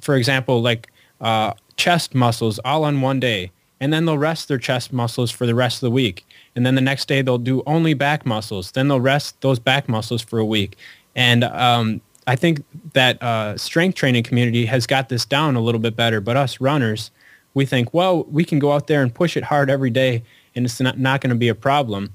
for 0.00 0.16
example, 0.16 0.60
like 0.62 0.90
uh, 1.20 1.54
chest 1.76 2.14
muscles 2.14 2.58
all 2.64 2.84
on 2.84 3.00
one 3.00 3.20
day 3.20 3.50
and 3.84 3.92
then 3.92 4.06
they'll 4.06 4.16
rest 4.16 4.48
their 4.48 4.58
chest 4.58 4.92
muscles 4.94 5.30
for 5.30 5.46
the 5.46 5.54
rest 5.54 5.76
of 5.76 5.80
the 5.82 5.90
week. 5.90 6.26
And 6.56 6.64
then 6.64 6.74
the 6.74 6.80
next 6.80 7.06
day 7.06 7.22
they'll 7.22 7.38
do 7.38 7.62
only 7.66 7.92
back 7.92 8.24
muscles. 8.24 8.70
Then 8.70 8.88
they'll 8.88 9.00
rest 9.00 9.40
those 9.42 9.58
back 9.58 9.88
muscles 9.90 10.22
for 10.22 10.38
a 10.38 10.44
week. 10.44 10.78
And 11.14 11.44
um, 11.44 12.00
I 12.26 12.36
think 12.36 12.64
that 12.94 13.22
uh, 13.22 13.58
strength 13.58 13.96
training 13.96 14.22
community 14.22 14.66
has 14.66 14.86
got 14.86 15.08
this 15.08 15.26
down 15.26 15.56
a 15.56 15.60
little 15.60 15.80
bit 15.80 15.96
better. 15.96 16.20
But 16.20 16.36
us 16.36 16.60
runners, 16.60 17.10
we 17.52 17.66
think, 17.66 17.92
well, 17.92 18.24
we 18.24 18.44
can 18.44 18.58
go 18.58 18.72
out 18.72 18.86
there 18.86 19.02
and 19.02 19.14
push 19.14 19.36
it 19.36 19.44
hard 19.44 19.68
every 19.68 19.90
day, 19.90 20.22
and 20.54 20.64
it's 20.64 20.80
not, 20.80 20.98
not 20.98 21.20
going 21.20 21.30
to 21.30 21.36
be 21.36 21.48
a 21.48 21.54
problem. 21.54 22.14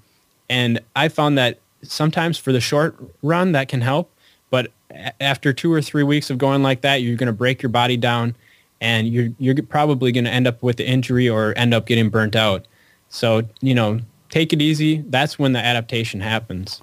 And 0.49 0.79
I 0.95 1.07
found 1.07 1.37
that 1.37 1.59
sometimes 1.83 2.37
for 2.37 2.51
the 2.51 2.61
short 2.61 2.95
run 3.21 3.51
that 3.53 3.69
can 3.69 3.81
help, 3.81 4.11
but 4.49 4.71
after 5.21 5.53
two 5.53 5.71
or 5.71 5.81
three 5.81 6.03
weeks 6.03 6.29
of 6.29 6.37
going 6.37 6.63
like 6.63 6.81
that, 6.81 6.97
you're 6.97 7.15
going 7.15 7.27
to 7.27 7.33
break 7.33 7.61
your 7.61 7.69
body 7.69 7.97
down 7.97 8.35
and 8.81 9.07
you're 9.07 9.29
you're 9.37 9.55
probably 9.63 10.11
going 10.11 10.23
to 10.23 10.31
end 10.31 10.47
up 10.47 10.63
with 10.63 10.77
the 10.77 10.87
injury 10.87 11.27
or 11.27 11.53
end 11.57 11.73
up 11.73 11.85
getting 11.85 12.09
burnt 12.09 12.35
out. 12.35 12.65
So 13.09 13.43
you 13.61 13.73
know, 13.73 13.99
take 14.29 14.53
it 14.53 14.61
easy. 14.61 14.97
That's 14.97 15.37
when 15.37 15.53
the 15.53 15.59
adaptation 15.59 16.21
happens. 16.21 16.81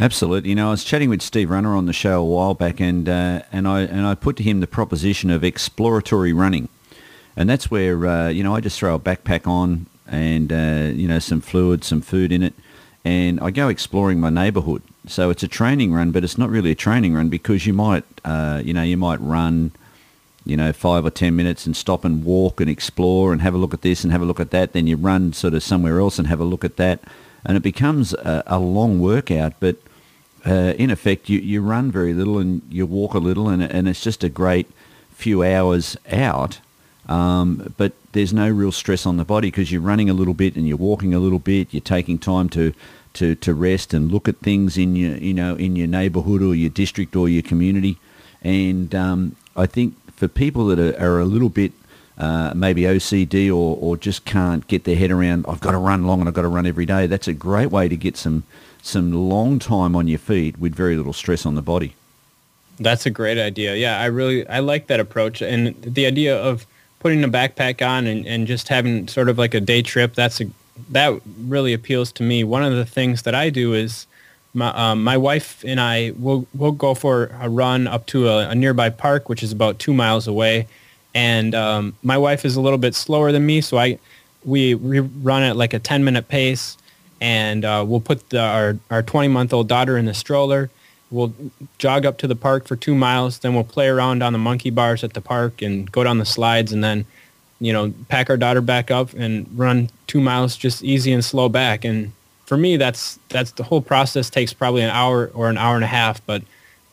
Absolutely. 0.00 0.50
You 0.50 0.54
know, 0.54 0.68
I 0.68 0.70
was 0.70 0.84
chatting 0.84 1.10
with 1.10 1.22
Steve 1.22 1.50
Runner 1.50 1.74
on 1.74 1.86
the 1.86 1.92
show 1.92 2.20
a 2.20 2.24
while 2.24 2.54
back, 2.54 2.80
and 2.80 3.08
uh, 3.08 3.42
and 3.52 3.66
I 3.66 3.82
and 3.82 4.06
I 4.06 4.14
put 4.14 4.36
to 4.36 4.42
him 4.42 4.60
the 4.60 4.66
proposition 4.66 5.30
of 5.30 5.42
exploratory 5.42 6.32
running, 6.32 6.68
and 7.36 7.48
that's 7.48 7.70
where 7.70 8.06
uh, 8.06 8.28
you 8.28 8.42
know 8.42 8.54
I 8.54 8.60
just 8.60 8.78
throw 8.78 8.94
a 8.94 9.00
backpack 9.00 9.46
on, 9.46 9.86
and 10.06 10.52
uh, 10.52 10.92
you 10.94 11.08
know 11.08 11.18
some 11.18 11.40
fluid, 11.40 11.84
some 11.84 12.00
food 12.00 12.32
in 12.32 12.42
it, 12.42 12.54
and 13.04 13.40
I 13.40 13.50
go 13.50 13.68
exploring 13.68 14.20
my 14.20 14.30
neighbourhood. 14.30 14.82
So 15.06 15.30
it's 15.30 15.42
a 15.42 15.48
training 15.48 15.92
run, 15.92 16.10
but 16.10 16.24
it's 16.24 16.36
not 16.36 16.50
really 16.50 16.70
a 16.70 16.74
training 16.74 17.14
run 17.14 17.28
because 17.28 17.66
you 17.66 17.72
might, 17.72 18.04
uh, 18.24 18.60
you 18.64 18.74
know, 18.74 18.82
you 18.82 18.96
might 18.96 19.20
run, 19.20 19.72
you 20.44 20.56
know, 20.56 20.72
five 20.72 21.06
or 21.06 21.10
ten 21.10 21.34
minutes 21.36 21.66
and 21.66 21.76
stop 21.76 22.04
and 22.04 22.24
walk 22.24 22.60
and 22.60 22.68
explore 22.68 23.32
and 23.32 23.40
have 23.40 23.54
a 23.54 23.58
look 23.58 23.72
at 23.72 23.82
this 23.82 24.04
and 24.04 24.12
have 24.12 24.22
a 24.22 24.26
look 24.26 24.40
at 24.40 24.50
that. 24.50 24.72
Then 24.72 24.86
you 24.86 24.96
run 24.96 25.32
sort 25.32 25.54
of 25.54 25.62
somewhere 25.62 25.98
else 26.00 26.18
and 26.18 26.28
have 26.28 26.40
a 26.40 26.44
look 26.44 26.64
at 26.64 26.76
that, 26.76 27.00
and 27.44 27.56
it 27.56 27.62
becomes 27.62 28.12
a, 28.14 28.42
a 28.46 28.58
long 28.58 29.00
workout. 29.00 29.54
But 29.60 29.76
uh, 30.46 30.74
in 30.76 30.90
effect, 30.90 31.28
you, 31.28 31.38
you 31.38 31.62
run 31.62 31.90
very 31.90 32.12
little 32.12 32.38
and 32.38 32.62
you 32.68 32.86
walk 32.86 33.14
a 33.14 33.18
little, 33.18 33.48
and 33.48 33.62
and 33.62 33.88
it's 33.88 34.02
just 34.02 34.24
a 34.24 34.28
great 34.28 34.66
few 35.10 35.42
hours 35.42 35.96
out. 36.10 36.60
Um, 37.08 37.74
but 37.76 37.92
there's 38.12 38.32
no 38.32 38.48
real 38.48 38.72
stress 38.72 39.06
on 39.06 39.16
the 39.16 39.24
body 39.24 39.48
because 39.48 39.72
you're 39.72 39.80
running 39.80 40.10
a 40.10 40.14
little 40.14 40.34
bit 40.34 40.56
and 40.56 40.68
you're 40.68 40.76
walking 40.76 41.14
a 41.14 41.18
little 41.18 41.38
bit. 41.38 41.68
You're 41.70 41.80
taking 41.80 42.18
time 42.18 42.48
to 42.50 42.74
to, 43.14 43.34
to 43.34 43.54
rest 43.54 43.94
and 43.94 44.12
look 44.12 44.28
at 44.28 44.36
things 44.38 44.76
in 44.76 44.94
your 44.94 45.16
you 45.16 45.34
know 45.34 45.56
in 45.56 45.76
your 45.76 45.86
neighbourhood 45.86 46.42
or 46.42 46.54
your 46.54 46.70
district 46.70 47.16
or 47.16 47.28
your 47.28 47.42
community. 47.42 47.98
And 48.42 48.94
um, 48.94 49.36
I 49.56 49.66
think 49.66 49.94
for 50.12 50.28
people 50.28 50.66
that 50.66 50.78
are, 50.78 51.00
are 51.02 51.20
a 51.20 51.24
little 51.24 51.48
bit 51.48 51.72
uh, 52.18 52.52
maybe 52.54 52.82
OCD 52.82 53.48
or, 53.48 53.76
or 53.80 53.96
just 53.96 54.24
can't 54.24 54.66
get 54.66 54.84
their 54.84 54.96
head 54.96 55.10
around, 55.10 55.46
I've 55.48 55.60
got 55.60 55.70
to 55.70 55.78
run 55.78 56.06
long 56.06 56.20
and 56.20 56.28
I've 56.28 56.34
got 56.34 56.42
to 56.42 56.48
run 56.48 56.66
every 56.66 56.84
day. 56.84 57.06
That's 57.06 57.28
a 57.28 57.32
great 57.32 57.70
way 57.70 57.88
to 57.88 57.96
get 57.96 58.16
some 58.16 58.44
some 58.82 59.12
long 59.12 59.58
time 59.58 59.96
on 59.96 60.06
your 60.08 60.18
feet 60.18 60.58
with 60.58 60.74
very 60.74 60.96
little 60.96 61.12
stress 61.12 61.44
on 61.44 61.54
the 61.54 61.62
body. 61.62 61.94
That's 62.78 63.06
a 63.06 63.10
great 63.10 63.38
idea. 63.38 63.74
Yeah, 63.74 64.00
I 64.00 64.06
really 64.06 64.46
I 64.46 64.60
like 64.60 64.86
that 64.88 65.00
approach 65.00 65.42
and 65.42 65.80
the 65.82 66.06
idea 66.06 66.36
of 66.36 66.66
putting 67.00 67.22
a 67.24 67.28
backpack 67.28 67.86
on 67.86 68.06
and, 68.06 68.26
and 68.26 68.46
just 68.46 68.68
having 68.68 69.08
sort 69.08 69.28
of 69.28 69.38
like 69.38 69.54
a 69.54 69.60
day 69.60 69.82
trip. 69.82 70.14
That's 70.14 70.40
a 70.40 70.46
that 70.90 71.20
really 71.40 71.72
appeals 71.72 72.12
to 72.12 72.22
me. 72.22 72.44
One 72.44 72.62
of 72.62 72.72
the 72.72 72.84
things 72.84 73.22
that 73.22 73.34
I 73.34 73.50
do 73.50 73.74
is 73.74 74.06
my 74.54 74.70
um, 74.70 75.04
my 75.04 75.16
wife 75.16 75.64
and 75.66 75.80
I 75.80 76.12
will 76.18 76.46
will 76.54 76.72
go 76.72 76.94
for 76.94 77.30
a 77.40 77.48
run 77.48 77.86
up 77.86 78.06
to 78.06 78.28
a, 78.28 78.50
a, 78.50 78.54
nearby 78.54 78.90
park, 78.90 79.28
which 79.28 79.42
is 79.42 79.52
about 79.52 79.78
two 79.78 79.92
miles 79.92 80.26
away. 80.26 80.66
And 81.14 81.54
um, 81.54 81.96
my 82.02 82.18
wife 82.18 82.44
is 82.44 82.56
a 82.56 82.60
little 82.60 82.78
bit 82.78 82.94
slower 82.94 83.32
than 83.32 83.44
me, 83.44 83.60
so 83.60 83.78
I 83.78 83.98
we, 84.44 84.74
we 84.74 85.00
run 85.00 85.42
at 85.42 85.56
like 85.56 85.74
a 85.74 85.78
10 85.78 86.04
minute 86.04 86.28
pace, 86.28 86.76
and 87.20 87.64
uh, 87.64 87.84
we'll 87.86 88.00
put 88.00 88.30
the, 88.30 88.40
our 88.40 88.78
our 88.90 89.02
20 89.02 89.28
month 89.28 89.52
old 89.52 89.68
daughter 89.68 89.96
in 89.96 90.04
the 90.04 90.14
stroller. 90.14 90.70
We'll 91.10 91.32
jog 91.78 92.04
up 92.04 92.18
to 92.18 92.26
the 92.26 92.36
park 92.36 92.66
for 92.66 92.76
two 92.76 92.94
miles, 92.94 93.38
then 93.38 93.54
we'll 93.54 93.64
play 93.64 93.88
around 93.88 94.22
on 94.22 94.32
the 94.32 94.38
monkey 94.38 94.70
bars 94.70 95.02
at 95.02 95.14
the 95.14 95.20
park 95.20 95.62
and 95.62 95.90
go 95.90 96.04
down 96.04 96.18
the 96.18 96.26
slides, 96.26 96.72
and 96.72 96.84
then 96.84 97.06
you 97.60 97.72
know, 97.72 97.92
pack 98.08 98.30
our 98.30 98.36
daughter 98.36 98.60
back 98.60 98.90
up 98.90 99.12
and 99.14 99.46
run 99.58 99.90
two 100.06 100.20
miles 100.20 100.56
just 100.56 100.84
easy 100.84 101.12
and 101.12 101.24
slow 101.24 101.48
back. 101.48 101.84
And 101.84 102.12
for 102.46 102.56
me, 102.56 102.76
that's 102.76 103.18
that's 103.28 103.52
the 103.52 103.64
whole 103.64 103.82
process 103.82 104.30
takes 104.30 104.52
probably 104.52 104.82
an 104.82 104.90
hour 104.90 105.30
or 105.34 105.48
an 105.48 105.58
hour 105.58 105.74
and 105.74 105.84
a 105.84 105.88
half, 105.88 106.24
but 106.24 106.42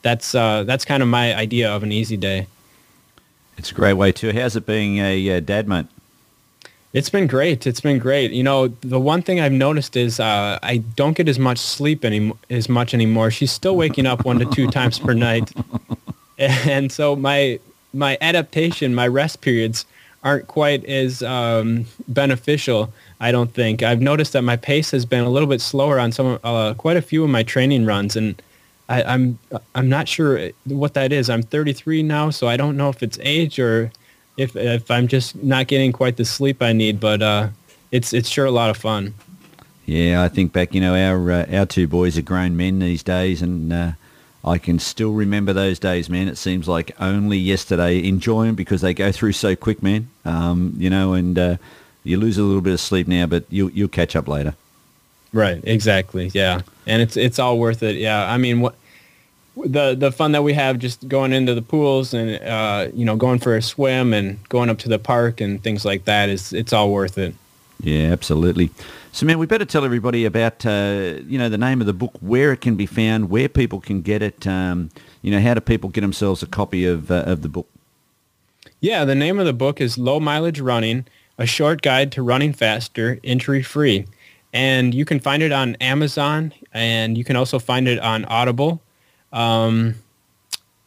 that's 0.01 0.33
uh, 0.33 0.63
that's 0.63 0.85
kind 0.85 1.03
of 1.03 1.09
my 1.09 1.35
idea 1.35 1.69
of 1.69 1.83
an 1.83 1.91
easy 1.91 2.17
day. 2.17 2.47
It's 3.57 3.71
a 3.71 3.73
great 3.73 3.93
way 3.93 4.11
too. 4.11 4.33
How's 4.33 4.55
it 4.55 4.65
being 4.65 4.99
a 4.99 5.39
dad, 5.39 5.67
mate? 5.67 5.85
It's 6.95 7.09
been 7.09 7.27
great. 7.27 7.67
It's 7.67 7.81
been 7.81 7.99
great. 7.99 8.31
You 8.31 8.43
know, 8.43 8.69
the 8.69 9.01
one 9.01 9.21
thing 9.21 9.41
I've 9.41 9.51
noticed 9.51 9.97
is 9.97 10.17
uh, 10.17 10.57
I 10.63 10.77
don't 10.77 11.17
get 11.17 11.27
as 11.27 11.37
much 11.37 11.57
sleep 11.57 12.05
any 12.05 12.31
as 12.49 12.69
much 12.69 12.93
anymore. 12.93 13.31
She's 13.31 13.51
still 13.51 13.75
waking 13.75 14.05
up 14.05 14.23
one 14.23 14.39
to 14.39 14.45
two 14.45 14.71
times 14.71 14.97
per 14.97 15.13
night, 15.13 15.51
and 16.37 16.89
so 16.89 17.17
my 17.17 17.59
my 17.93 18.17
adaptation, 18.21 18.95
my 18.95 19.09
rest 19.09 19.41
periods 19.41 19.85
aren't 20.23 20.47
quite 20.47 20.85
as 20.85 21.21
um, 21.21 21.85
beneficial. 22.07 22.93
I 23.19 23.33
don't 23.33 23.53
think 23.53 23.83
I've 23.83 23.99
noticed 23.99 24.31
that 24.31 24.43
my 24.43 24.55
pace 24.55 24.91
has 24.91 25.05
been 25.05 25.25
a 25.25 25.29
little 25.29 25.49
bit 25.49 25.59
slower 25.59 25.99
on 25.99 26.13
some, 26.13 26.39
uh, 26.45 26.75
quite 26.75 26.95
a 26.95 27.01
few 27.01 27.25
of 27.25 27.29
my 27.29 27.43
training 27.43 27.85
runs, 27.85 28.15
and 28.15 28.41
I, 28.87 29.03
I'm 29.03 29.37
I'm 29.75 29.89
not 29.89 30.07
sure 30.07 30.49
what 30.63 30.93
that 30.93 31.11
is. 31.11 31.29
I'm 31.29 31.43
33 31.43 32.03
now, 32.03 32.29
so 32.29 32.47
I 32.47 32.55
don't 32.55 32.77
know 32.77 32.87
if 32.87 33.03
it's 33.03 33.19
age 33.21 33.59
or 33.59 33.91
if 34.37 34.55
if 34.55 34.89
I'm 34.89 35.07
just 35.07 35.35
not 35.43 35.67
getting 35.67 35.91
quite 35.91 36.17
the 36.17 36.25
sleep 36.25 36.61
I 36.61 36.73
need. 36.73 36.99
But 36.99 37.21
uh, 37.21 37.49
it's 37.91 38.13
it's 38.13 38.29
sure 38.29 38.45
a 38.45 38.51
lot 38.51 38.69
of 38.69 38.77
fun. 38.77 39.13
Yeah, 39.85 40.23
I 40.23 40.29
think 40.29 40.53
back. 40.53 40.73
You 40.73 40.81
know, 40.81 40.95
our 40.95 41.31
uh, 41.31 41.45
our 41.51 41.65
two 41.65 41.87
boys 41.87 42.17
are 42.17 42.23
grown 42.23 42.57
men 42.57 42.79
these 42.79 43.03
days, 43.03 43.41
and 43.41 43.71
uh, 43.71 43.91
I 44.43 44.57
can 44.57 44.79
still 44.79 45.13
remember 45.13 45.53
those 45.53 45.79
days, 45.79 46.09
man. 46.09 46.27
It 46.27 46.37
seems 46.37 46.67
like 46.67 46.91
only 46.99 47.37
yesterday. 47.37 48.07
Enjoy 48.07 48.45
them 48.45 48.55
because 48.55 48.81
they 48.81 48.93
go 48.93 49.11
through 49.11 49.33
so 49.33 49.55
quick, 49.55 49.81
man. 49.83 50.09
Um, 50.23 50.73
you 50.77 50.89
know, 50.89 51.13
and 51.13 51.37
uh, 51.37 51.57
you 52.03 52.17
lose 52.17 52.37
a 52.37 52.43
little 52.43 52.61
bit 52.61 52.73
of 52.73 52.79
sleep 52.79 53.07
now, 53.07 53.25
but 53.25 53.45
you'll 53.49 53.71
you'll 53.71 53.87
catch 53.87 54.15
up 54.15 54.27
later. 54.27 54.55
Right. 55.33 55.59
Exactly. 55.65 56.31
Yeah. 56.33 56.61
And 56.87 57.01
it's 57.01 57.17
it's 57.17 57.39
all 57.39 57.59
worth 57.59 57.83
it. 57.83 57.97
Yeah. 57.97 58.31
I 58.31 58.37
mean, 58.37 58.61
what 58.61 58.75
the 59.63 59.95
the 59.95 60.11
fun 60.11 60.33
that 60.33 60.43
we 60.43 60.53
have 60.53 60.79
just 60.79 61.07
going 61.07 61.31
into 61.33 61.53
the 61.53 61.61
pools 61.61 62.13
and 62.13 62.41
uh, 62.43 62.89
you 62.93 63.05
know 63.05 63.15
going 63.15 63.39
for 63.39 63.55
a 63.55 63.61
swim 63.61 64.13
and 64.13 64.47
going 64.49 64.69
up 64.69 64.77
to 64.79 64.89
the 64.89 64.99
park 64.99 65.41
and 65.41 65.63
things 65.63 65.85
like 65.85 66.05
that 66.05 66.29
is 66.29 66.53
it's 66.53 66.73
all 66.73 66.91
worth 66.91 67.17
it. 67.17 67.33
Yeah, 67.81 68.11
absolutely. 68.11 68.71
So, 69.11 69.25
man, 69.25 69.39
we 69.39 69.45
better 69.45 69.65
tell 69.65 69.85
everybody 69.85 70.25
about 70.25 70.65
uh, 70.65 71.19
you 71.27 71.37
know 71.37 71.49
the 71.49 71.57
name 71.57 71.81
of 71.81 71.87
the 71.87 71.93
book, 71.93 72.13
where 72.19 72.51
it 72.51 72.61
can 72.61 72.75
be 72.75 72.85
found, 72.85 73.29
where 73.29 73.47
people 73.47 73.79
can 73.79 74.01
get 74.01 74.21
it. 74.21 74.45
Um, 74.45 74.89
you 75.21 75.31
know, 75.31 75.39
how 75.39 75.53
do 75.53 75.61
people 75.61 75.89
get 75.89 76.01
themselves 76.01 76.43
a 76.43 76.47
copy 76.47 76.85
of 76.85 77.09
uh, 77.09 77.23
of 77.25 77.41
the 77.41 77.49
book? 77.49 77.69
Yeah, 78.81 79.05
the 79.05 79.15
name 79.15 79.39
of 79.39 79.45
the 79.45 79.53
book 79.53 79.79
is 79.79 79.97
Low 79.97 80.19
Mileage 80.19 80.59
Running: 80.59 81.05
A 81.37 81.45
Short 81.45 81.81
Guide 81.81 82.11
to 82.13 82.21
Running 82.21 82.53
Faster, 82.53 83.19
Injury 83.23 83.63
Free, 83.63 84.05
and 84.51 84.93
you 84.93 85.05
can 85.05 85.19
find 85.19 85.41
it 85.41 85.51
on 85.51 85.75
Amazon, 85.75 86.53
and 86.73 87.17
you 87.17 87.23
can 87.23 87.35
also 87.35 87.57
find 87.57 87.87
it 87.87 87.99
on 87.99 88.25
Audible. 88.25 88.81
Um, 89.33 89.95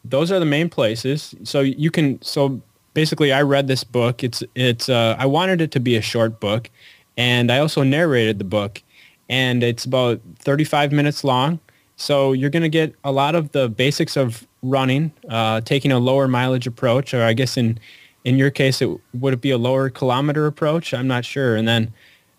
those 0.05 0.33
are 0.33 0.39
the 0.39 0.47
main 0.47 0.69
places. 0.69 1.35
So 1.45 1.61
you 1.61 1.91
can 1.91 2.21
so 2.23 2.61
basically 2.95 3.33
I 3.33 3.43
read 3.43 3.69
this 3.69 3.85
book. 3.85 4.25
It's 4.25 4.43
it's 4.55 4.89
uh, 4.89 5.17
I 5.19 5.27
wanted 5.27 5.61
it 5.61 5.71
to 5.73 5.81
be 5.81 5.97
a 5.97 6.03
short 6.03 6.41
book, 6.41 6.71
and 7.17 7.51
I 7.51 7.59
also 7.59 7.83
narrated 7.83 8.39
the 8.39 8.45
book, 8.45 8.83
and 9.29 9.63
it's 9.63 9.85
about 9.85 10.21
35 10.39 10.93
minutes 10.93 11.25
long. 11.25 11.61
So 11.97 12.33
you're 12.33 12.51
going 12.51 12.63
to 12.63 12.69
get 12.69 12.95
a 13.03 13.11
lot 13.11 13.35
of 13.35 13.51
the 13.53 13.69
basics 13.69 14.17
of 14.17 14.47
running, 14.63 15.13
uh, 15.29 15.61
taking 15.63 15.91
a 15.91 15.99
lower 15.99 16.29
mileage 16.29 16.67
approach, 16.67 17.13
or 17.13 17.23
I 17.23 17.33
guess 17.33 17.57
in 17.57 17.79
in 18.25 18.37
your 18.37 18.51
case, 18.51 18.83
it 18.83 18.91
would 19.15 19.35
it 19.35 19.41
be 19.41 19.51
a 19.51 19.59
lower 19.59 19.91
kilometer 19.91 20.47
approach? 20.47 20.93
I'm 20.93 21.09
not 21.09 21.25
sure. 21.25 21.57
And 21.57 21.67
then 21.67 21.93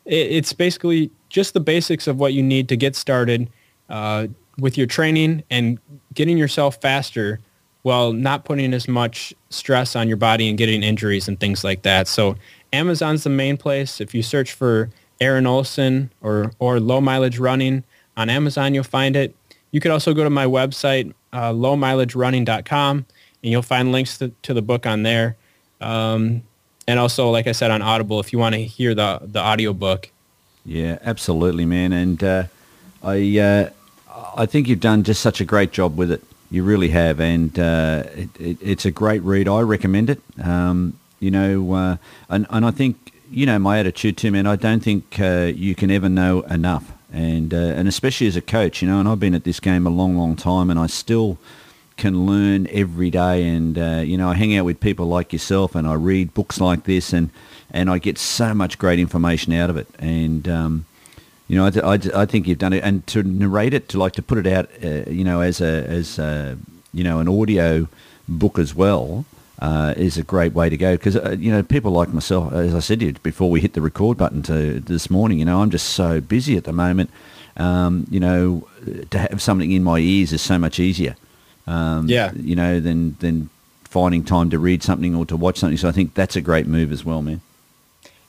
it, 0.06 0.32
it's 0.32 0.54
basically 0.54 1.12
just 1.30 1.54
the 1.54 1.60
basics 1.60 2.08
of 2.08 2.20
what 2.20 2.34
you 2.34 2.44
need 2.44 2.68
to 2.70 2.78
get 2.78 2.96
started 2.96 3.50
uh, 3.90 4.28
with 4.60 4.78
your 4.78 4.88
training 4.88 5.44
and 5.50 5.80
getting 6.14 6.38
yourself 6.38 6.82
faster 6.82 7.40
while 7.82 8.12
not 8.12 8.46
putting 8.46 8.74
as 8.74 8.88
much 8.88 9.34
stress 9.50 9.96
on 9.96 10.08
your 10.08 10.18
body 10.18 10.50
and 10.50 10.58
getting 10.58 10.84
injuries 10.84 11.28
and 11.28 11.40
things 11.40 11.64
like 11.64 11.84
that. 11.84 12.08
So 12.08 12.36
Amazon's 12.74 13.24
the 13.24 13.30
main 13.30 13.58
place. 13.58 14.02
If 14.02 14.14
you 14.14 14.22
search 14.22 14.52
for 14.52 14.90
Aaron 15.22 15.48
Olson 15.48 16.12
or, 16.22 16.52
or 16.60 16.80
low 16.80 17.02
mileage 17.02 17.40
running 17.40 17.84
on 18.18 18.30
Amazon, 18.30 18.74
you'll 18.74 18.84
find 18.84 19.16
it. 19.16 19.36
You 19.72 19.80
could 19.80 19.92
also 19.92 20.14
go 20.14 20.24
to 20.24 20.30
my 20.30 20.46
website, 20.46 21.14
uh, 21.32 21.52
lowmileagerunning.com, 21.52 23.06
and 23.44 23.52
you'll 23.52 23.62
find 23.62 23.92
links 23.92 24.18
to, 24.18 24.32
to 24.44 24.54
the 24.54 24.62
book 24.62 24.86
on 24.86 25.04
there. 25.04 25.36
Um, 25.80 26.44
and 26.88 27.00
also, 27.00 27.30
like 27.30 27.48
I 27.48 27.52
said, 27.52 27.72
on 27.72 27.82
Audible, 27.82 28.20
if 28.20 28.34
you 28.34 28.40
want 28.40 28.56
to 28.56 28.64
hear 28.64 28.96
the, 28.96 29.20
the 29.22 29.40
audio 29.40 29.74
book. 29.74 30.10
Yeah, 30.66 30.98
absolutely, 31.04 31.66
man. 31.66 31.94
And 31.94 32.24
uh, 32.24 32.44
I, 33.04 33.40
uh, 33.40 33.70
I 34.36 34.46
think 34.46 34.68
you've 34.68 34.80
done 34.80 35.04
just 35.04 35.22
such 35.22 35.42
a 35.42 35.46
great 35.46 35.72
job 35.72 35.98
with 35.98 36.12
it. 36.12 36.24
You 36.52 36.64
really 36.64 36.90
have, 36.90 37.20
and 37.20 37.58
uh, 37.60 38.04
it, 38.16 38.30
it, 38.40 38.58
it's 38.62 38.86
a 38.86 38.92
great 38.92 39.22
read. 39.22 39.48
I 39.48 39.62
recommend 39.62 40.10
it. 40.10 40.22
Um, 40.44 41.00
you 41.20 41.30
know, 41.30 41.74
uh, 41.74 41.98
and, 42.30 42.48
and 42.50 42.66
I 42.66 42.72
think 42.72 43.14
you 43.30 43.46
know 43.46 43.60
my 43.60 43.80
attitude 43.80 44.18
too, 44.18 44.32
man. 44.32 44.48
I 44.48 44.56
don't 44.56 44.80
think 44.80 45.20
uh, 45.20 45.52
you 45.56 45.76
can 45.76 45.92
ever 45.92 46.10
know 46.10 46.42
enough, 46.42 46.92
and 47.14 47.54
uh, 47.54 47.58
and 47.58 47.88
especially 47.88 48.28
as 48.28 48.36
a 48.36 48.42
coach, 48.42 48.82
you 48.82 48.88
know. 48.88 49.00
And 49.00 49.08
I've 49.08 49.20
been 49.20 49.36
at 49.36 49.44
this 49.44 49.60
game 49.60 49.86
a 49.86 49.92
long, 49.92 50.18
long 50.18 50.36
time, 50.36 50.70
and 50.70 50.80
I 50.80 50.88
still 50.88 51.38
can 51.98 52.26
learn 52.26 52.68
every 52.72 53.12
day. 53.12 53.48
And 53.48 53.78
uh, 53.78 54.02
you 54.04 54.18
know, 54.18 54.30
I 54.30 54.34
hang 54.34 54.58
out 54.58 54.66
with 54.66 54.80
people 54.80 55.06
like 55.06 55.32
yourself, 55.32 55.76
and 55.76 55.88
I 55.88 55.94
read 55.94 56.34
books 56.34 56.60
like 56.60 56.86
this, 56.86 57.14
and 57.14 57.30
and 57.72 57.90
I 57.90 58.00
get 58.00 58.18
so 58.18 58.54
much 58.56 58.80
great 58.80 58.98
information 58.98 59.54
out 59.54 59.70
of 59.70 59.78
it. 59.78 59.88
And 60.00 60.48
um, 60.48 60.86
you 61.50 61.58
know, 61.58 61.66
I, 61.66 61.96
I, 61.96 62.00
I, 62.22 62.26
think 62.26 62.48
you've 62.48 62.60
done 62.60 62.74
it, 62.74 62.84
and 62.84 63.06
to 63.08 63.24
narrate 63.24 63.74
it, 63.74 63.90
to 63.90 63.98
like 63.98 64.14
to 64.14 64.22
put 64.22 64.38
it 64.38 64.48
out, 64.48 64.70
uh, 64.84 65.10
you 65.10 65.24
know, 65.24 65.42
as 65.42 65.60
a 65.60 65.84
as 65.88 66.20
a, 66.20 66.58
you 66.94 67.04
know 67.04 67.20
an 67.20 67.28
audio 67.28 67.88
book 68.28 68.60
as 68.60 68.76
well, 68.76 69.26
uh, 69.58 69.96
is 69.98 70.16
a 70.18 70.24
great 70.24 70.54
way 70.54 70.70
to 70.70 70.78
go 70.78 70.96
because 70.96 71.16
uh, 71.16 71.36
you 71.38 71.52
know 71.52 71.64
people 71.64 71.92
like 71.92 72.14
myself, 72.14 72.54
as 72.54 72.76
I 72.76 72.80
said 72.80 73.00
to 73.00 73.08
you 73.08 73.14
before 73.14 73.50
we 73.50 73.62
hit 73.62 73.74
the 73.74 73.82
record 73.82 74.16
button 74.16 74.44
to 74.44 74.80
this 74.80 75.10
morning, 75.10 75.40
you 75.40 75.46
know, 75.46 75.62
I'm 75.62 75.72
just 75.72 75.90
so 75.90 76.22
busy 76.22 76.56
at 76.56 76.66
the 76.66 76.72
moment. 76.72 77.10
Um, 77.58 78.06
you 78.12 78.20
know, 78.20 78.68
to 79.10 79.18
have 79.18 79.42
something 79.42 79.72
in 79.72 79.84
my 79.84 79.98
ears 79.98 80.32
is 80.32 80.44
so 80.44 80.60
much 80.60 80.80
easier. 80.80 81.16
Um, 81.66 82.08
yeah. 82.08 82.32
You 82.36 82.56
know, 82.56 82.80
than 82.80 83.18
than 83.20 83.50
finding 83.86 84.24
time 84.24 84.52
to 84.52 84.60
read 84.60 84.84
something 84.84 85.16
or 85.16 85.26
to 85.26 85.36
watch 85.36 85.58
something. 85.58 85.78
So 85.78 85.90
I 85.90 85.92
think 85.92 86.14
that's 86.14 86.36
a 86.36 86.42
great 86.42 86.68
move 86.68 86.92
as 86.92 87.04
well, 87.04 87.24
man. 87.24 87.42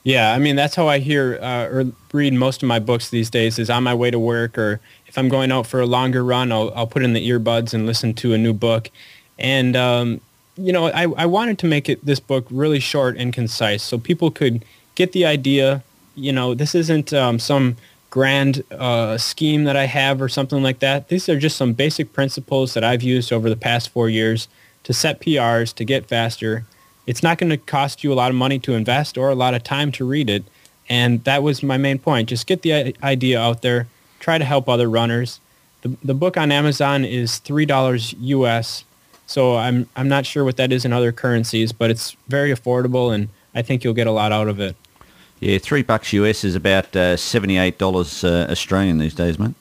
Yeah, 0.03 0.31
I 0.33 0.39
mean 0.39 0.55
that's 0.55 0.75
how 0.75 0.87
I 0.87 0.99
hear 0.99 1.37
uh, 1.41 1.65
or 1.65 1.85
read 2.11 2.33
most 2.33 2.63
of 2.63 2.67
my 2.67 2.79
books 2.79 3.09
these 3.09 3.29
days. 3.29 3.59
Is 3.59 3.69
on 3.69 3.83
my 3.83 3.93
way 3.93 4.09
to 4.09 4.17
work, 4.17 4.57
or 4.57 4.79
if 5.05 5.17
I'm 5.17 5.29
going 5.29 5.51
out 5.51 5.67
for 5.67 5.79
a 5.79 5.85
longer 5.85 6.23
run, 6.23 6.51
I'll 6.51 6.71
I'll 6.75 6.87
put 6.87 7.03
in 7.03 7.13
the 7.13 7.27
earbuds 7.29 7.73
and 7.73 7.85
listen 7.85 8.13
to 8.15 8.33
a 8.33 8.37
new 8.37 8.53
book. 8.53 8.89
And 9.37 9.75
um, 9.75 10.21
you 10.57 10.73
know, 10.73 10.87
I 10.87 11.03
I 11.03 11.25
wanted 11.27 11.59
to 11.59 11.67
make 11.67 11.87
it 11.87 12.03
this 12.03 12.19
book 12.19 12.47
really 12.49 12.79
short 12.79 13.15
and 13.17 13.31
concise, 13.31 13.83
so 13.83 13.99
people 13.99 14.31
could 14.31 14.65
get 14.95 15.11
the 15.11 15.25
idea. 15.25 15.83
You 16.15 16.31
know, 16.33 16.55
this 16.55 16.73
isn't 16.73 17.13
um, 17.13 17.37
some 17.37 17.77
grand 18.09 18.63
uh, 18.71 19.17
scheme 19.17 19.63
that 19.65 19.77
I 19.77 19.85
have 19.85 20.19
or 20.21 20.27
something 20.27 20.63
like 20.63 20.79
that. 20.79 21.09
These 21.09 21.29
are 21.29 21.39
just 21.39 21.55
some 21.57 21.73
basic 21.73 22.11
principles 22.11 22.73
that 22.73 22.83
I've 22.83 23.03
used 23.03 23.31
over 23.31 23.49
the 23.49 23.55
past 23.55 23.89
four 23.89 24.09
years 24.09 24.47
to 24.83 24.93
set 24.93 25.21
PRs 25.21 25.73
to 25.75 25.85
get 25.85 26.07
faster 26.07 26.65
it's 27.07 27.23
not 27.23 27.37
going 27.37 27.49
to 27.49 27.57
cost 27.57 28.03
you 28.03 28.13
a 28.13 28.15
lot 28.15 28.29
of 28.29 28.35
money 28.35 28.59
to 28.59 28.73
invest 28.73 29.17
or 29.17 29.29
a 29.29 29.35
lot 29.35 29.53
of 29.53 29.63
time 29.63 29.91
to 29.93 30.05
read 30.05 30.29
it. 30.29 30.43
And 30.89 31.23
that 31.23 31.43
was 31.43 31.63
my 31.63 31.77
main 31.77 31.99
point. 31.99 32.29
Just 32.29 32.47
get 32.47 32.61
the 32.61 32.95
idea 33.03 33.39
out 33.39 33.61
there. 33.61 33.87
Try 34.19 34.37
to 34.37 34.45
help 34.45 34.67
other 34.67 34.89
runners. 34.89 35.39
The, 35.81 35.95
the 36.03 36.13
book 36.13 36.37
on 36.37 36.51
Amazon 36.51 37.05
is 37.05 37.39
$3 37.39 38.15
US. 38.19 38.83
So 39.25 39.55
I'm, 39.55 39.87
I'm 39.95 40.09
not 40.09 40.25
sure 40.25 40.43
what 40.43 40.57
that 40.57 40.71
is 40.71 40.85
in 40.85 40.93
other 40.93 41.11
currencies, 41.11 41.71
but 41.71 41.89
it's 41.89 42.15
very 42.27 42.53
affordable 42.53 43.13
and 43.13 43.29
I 43.55 43.61
think 43.61 43.83
you'll 43.83 43.93
get 43.93 44.07
a 44.07 44.11
lot 44.11 44.31
out 44.31 44.47
of 44.47 44.59
it. 44.59 44.75
Yeah, 45.39 45.57
three 45.57 45.81
bucks 45.81 46.13
US 46.13 46.43
is 46.43 46.55
about 46.55 46.95
uh, 46.95 47.15
$78 47.15 48.23
uh, 48.23 48.51
Australian 48.51 48.99
these 48.99 49.15
days, 49.15 49.39
mate. 49.39 49.55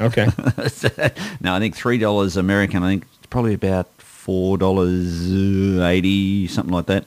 Okay. 0.00 0.24
no, 1.40 1.54
I 1.54 1.58
think 1.58 1.76
$3 1.76 2.36
American, 2.36 2.82
I 2.82 2.88
think 2.88 3.04
it's 3.18 3.26
probably 3.26 3.54
about 3.54 3.88
four 4.22 4.56
dollars 4.56 5.32
eighty, 5.80 6.46
something 6.46 6.72
like 6.72 6.86
that. 6.86 7.06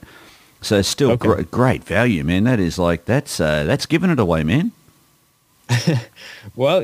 So 0.61 0.81
still 0.81 1.11
okay. 1.11 1.27
gr- 1.27 1.41
great 1.43 1.83
value, 1.83 2.23
man. 2.23 2.43
That 2.43 2.59
is 2.59 2.77
like 2.77 3.05
that's 3.05 3.39
uh, 3.39 3.63
that's 3.63 3.85
giving 3.85 4.09
it 4.09 4.19
away, 4.19 4.43
man. 4.43 4.73
well, 6.55 6.81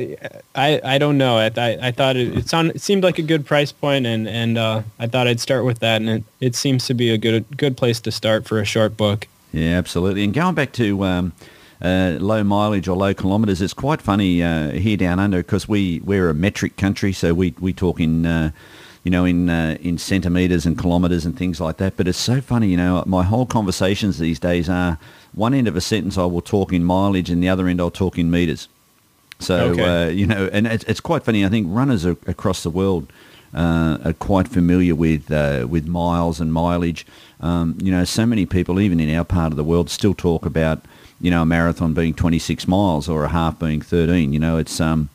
I 0.56 0.80
I 0.84 0.98
don't 0.98 1.18
know. 1.18 1.38
I 1.38 1.52
I, 1.58 1.88
I 1.88 1.92
thought 1.92 2.16
it, 2.16 2.38
it, 2.38 2.50
sounded, 2.50 2.78
it 2.78 2.82
seemed 2.82 3.04
like 3.04 3.20
a 3.20 3.24
good 3.24 3.46
price 3.46 3.72
point, 3.72 4.06
and 4.06 4.28
and 4.28 4.58
uh, 4.58 4.84
I 5.00 5.08
thought 5.08 5.28
I'd 5.28 5.42
start 5.42 5.66
with 5.66 5.80
that, 5.80 6.02
and 6.02 6.10
it, 6.10 6.24
it 6.40 6.56
seems 6.56 6.86
to 6.88 6.94
be 6.94 7.10
a 7.10 7.18
good 7.18 7.58
good 7.58 7.76
place 7.76 8.00
to 8.02 8.12
start 8.12 8.48
for 8.48 8.60
a 8.60 8.66
short 8.66 8.96
book. 8.96 9.28
Yeah, 9.52 9.78
absolutely. 9.78 10.24
And 10.24 10.34
going 10.34 10.56
back 10.56 10.72
to 10.74 11.04
um, 11.04 11.34
uh, 11.82 12.18
low 12.20 12.44
mileage 12.44 12.88
or 12.88 12.96
low 12.96 13.14
kilometres, 13.14 13.62
it's 13.62 13.74
quite 13.74 14.02
funny 14.02 14.42
uh, 14.42 14.72
here 14.72 14.96
down 14.96 15.20
under 15.20 15.38
because 15.38 15.68
we 15.68 16.00
we're 16.06 16.30
a 16.30 16.34
metric 16.34 16.78
country, 16.78 17.12
so 17.12 17.34
we 17.34 17.54
we 17.60 17.74
talk 17.74 18.00
in 18.00 18.26
uh, 18.26 18.52
you 19.04 19.12
know, 19.12 19.26
in 19.26 19.50
uh, 19.50 19.78
in 19.82 19.98
centimetres 19.98 20.66
and 20.66 20.78
kilometres 20.78 21.26
and 21.26 21.38
things 21.38 21.60
like 21.60 21.78
that. 21.78 21.98
But 21.98 22.08
it's 22.08 22.18
so 22.18 22.42
funny, 22.42 22.68
you 22.68 22.78
know, 22.78 23.04
my 23.06 23.24
whole 23.24 23.46
conversations 23.46 24.20
these 24.20 24.40
days 24.40 24.70
are 24.70 25.00
one 25.34 25.54
end 25.54 25.68
of 25.68 25.76
a 25.76 25.82
sentence 25.82 26.18
I 26.18 26.26
will 26.26 26.42
talk 26.42 26.74
in 26.74 26.84
mileage 26.84 27.30
and 27.30 27.42
the 27.42 27.50
other 27.50 27.68
end 27.68 27.82
I'll 27.82 27.92
talk 27.92 28.18
in 28.18 28.30
metres. 28.30 28.68
So, 29.40 29.72
okay. 29.72 30.06
uh, 30.06 30.10
you 30.10 30.28
know, 30.28 30.50
and 30.54 30.68
it's, 30.68 30.84
it's 30.84 31.00
quite 31.00 31.24
funny. 31.24 31.44
I 31.44 31.50
think 31.50 31.68
runners 31.70 32.06
are, 32.06 32.16
across 32.28 32.62
the 32.62 32.70
world 32.70 33.12
uh, 33.56 33.98
are 34.06 34.14
quite 34.14 34.48
familiar 34.48 34.96
with 34.96 35.32
uh, 35.32 35.66
with 35.70 35.88
miles 35.88 36.40
and 36.40 36.54
mileage. 36.54 37.06
Um, 37.42 37.78
you 37.82 37.92
know, 37.92 38.04
so 38.04 38.26
many 38.26 38.46
people, 38.46 38.80
even 38.80 39.00
in 39.00 39.14
our 39.16 39.26
part 39.26 39.52
of 39.52 39.58
the 39.58 39.64
world, 39.64 39.90
still 39.90 40.14
talk 40.14 40.46
about, 40.46 40.86
you 41.20 41.32
know, 41.32 41.42
a 41.42 41.46
marathon 41.46 41.94
being 41.94 42.14
26 42.14 42.68
miles 42.68 43.10
or 43.10 43.24
a 43.24 43.30
half 43.30 43.58
being 43.58 43.82
13. 43.82 44.32
You 44.32 44.40
know, 44.40 44.58
it's, 44.58 44.80
um, 44.80 45.10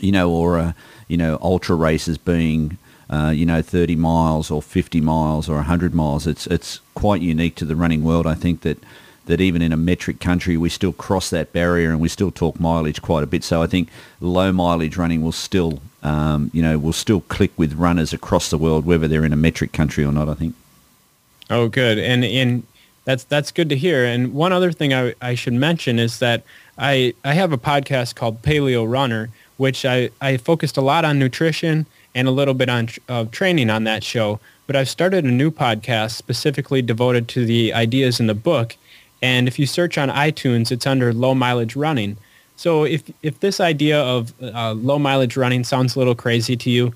you 0.00 0.10
know, 0.10 0.30
or, 0.30 0.56
a, 0.56 0.74
you 1.06 1.18
know, 1.18 1.38
ultra 1.42 1.76
races 1.76 2.16
being 2.16 2.78
uh, 3.14 3.30
you 3.30 3.46
know, 3.46 3.62
30 3.62 3.94
miles 3.96 4.50
or 4.50 4.60
50 4.60 5.00
miles 5.00 5.48
or 5.48 5.56
100 5.56 5.94
miles. 5.94 6.26
It's 6.26 6.46
it's 6.48 6.80
quite 6.94 7.22
unique 7.22 7.54
to 7.56 7.64
the 7.64 7.76
running 7.76 8.02
world. 8.02 8.26
I 8.26 8.34
think 8.34 8.62
that 8.62 8.78
that 9.26 9.40
even 9.40 9.62
in 9.62 9.72
a 9.72 9.76
metric 9.76 10.18
country, 10.20 10.56
we 10.56 10.68
still 10.68 10.92
cross 10.92 11.30
that 11.30 11.52
barrier 11.52 11.90
and 11.90 12.00
we 12.00 12.08
still 12.08 12.30
talk 12.30 12.58
mileage 12.58 13.00
quite 13.00 13.22
a 13.22 13.26
bit. 13.26 13.44
So 13.44 13.62
I 13.62 13.66
think 13.66 13.88
low 14.20 14.52
mileage 14.52 14.96
running 14.96 15.22
will 15.22 15.32
still, 15.32 15.80
um, 16.02 16.50
you 16.52 16.60
know, 16.60 16.76
will 16.78 16.92
still 16.92 17.20
click 17.22 17.52
with 17.56 17.72
runners 17.74 18.12
across 18.12 18.50
the 18.50 18.58
world, 18.58 18.84
whether 18.84 19.06
they're 19.06 19.24
in 19.24 19.32
a 19.32 19.36
metric 19.36 19.72
country 19.72 20.04
or 20.04 20.12
not. 20.12 20.28
I 20.28 20.34
think. 20.34 20.54
Oh, 21.50 21.68
good, 21.68 21.98
and 21.98 22.24
and 22.24 22.66
that's 23.04 23.22
that's 23.22 23.52
good 23.52 23.68
to 23.68 23.76
hear. 23.76 24.04
And 24.04 24.34
one 24.34 24.52
other 24.52 24.72
thing 24.72 24.92
I, 24.92 25.14
I 25.22 25.36
should 25.36 25.52
mention 25.54 26.00
is 26.00 26.18
that 26.18 26.42
I 26.76 27.14
I 27.24 27.34
have 27.34 27.52
a 27.52 27.58
podcast 27.58 28.16
called 28.16 28.42
Paleo 28.42 28.90
Runner, 28.90 29.30
which 29.56 29.84
I 29.84 30.10
I 30.20 30.36
focused 30.36 30.76
a 30.76 30.82
lot 30.82 31.04
on 31.04 31.20
nutrition 31.20 31.86
and 32.14 32.28
a 32.28 32.30
little 32.30 32.54
bit 32.54 32.68
on 32.68 32.88
uh, 33.08 33.24
training 33.26 33.70
on 33.70 33.84
that 33.84 34.04
show. 34.04 34.40
But 34.66 34.76
I've 34.76 34.88
started 34.88 35.24
a 35.24 35.30
new 35.30 35.50
podcast 35.50 36.12
specifically 36.12 36.80
devoted 36.82 37.28
to 37.28 37.44
the 37.44 37.74
ideas 37.74 38.20
in 38.20 38.26
the 38.26 38.34
book. 38.34 38.76
And 39.22 39.48
if 39.48 39.58
you 39.58 39.66
search 39.66 39.98
on 39.98 40.08
iTunes, 40.08 40.70
it's 40.70 40.86
under 40.86 41.12
low 41.12 41.34
mileage 41.34 41.76
running. 41.76 42.16
So 42.56 42.84
if, 42.84 43.02
if 43.22 43.40
this 43.40 43.60
idea 43.60 44.00
of 44.00 44.32
uh, 44.40 44.74
low 44.74 44.98
mileage 44.98 45.36
running 45.36 45.64
sounds 45.64 45.96
a 45.96 45.98
little 45.98 46.14
crazy 46.14 46.56
to 46.56 46.70
you, 46.70 46.94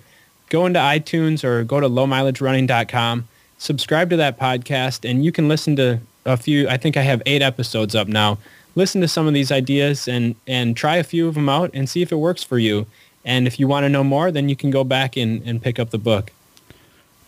go 0.49 0.67
into 0.67 0.79
iTunes 0.79 1.45
or 1.45 1.65
go 1.65 1.81
to 1.81 1.89
lowmileagerunning.com, 1.89 3.29
subscribe 3.59 4.11
to 4.11 4.17
that 4.17 4.39
podcast, 4.39 5.09
and 5.09 5.25
you 5.25 5.33
can 5.33 5.49
listen 5.49 5.77
to 5.77 6.01
a 6.25 6.37
few, 6.37 6.69
I 6.69 6.77
think 6.77 6.97
I 6.97 7.03
have 7.03 7.23
eight 7.27 7.43
episodes 7.43 7.95
up 7.95 8.09
now. 8.09 8.39
Listen 8.75 9.01
to 9.01 9.09
some 9.09 9.27
of 9.27 9.35
these 9.35 9.51
ideas 9.51 10.07
and, 10.07 10.37
and 10.47 10.77
try 10.77 10.97
a 10.97 11.05
few 11.05 11.27
of 11.27 11.35
them 11.35 11.49
out 11.49 11.71
and 11.75 11.89
see 11.89 12.03
if 12.03 12.13
it 12.13 12.17
works 12.17 12.45
for 12.45 12.59
you. 12.59 12.87
And 13.25 13.47
if 13.47 13.59
you 13.61 13.69
want 13.69 13.85
to 13.85 13.89
know 13.89 14.05
more, 14.05 14.31
then 14.31 14.49
you 14.49 14.57
can 14.57 14.71
go 14.71 14.85
back 14.85 15.17
and, 15.17 15.43
and 15.45 15.63
pick 15.63 15.79
up 15.79 15.91
the 15.91 15.99
book. 15.99 16.33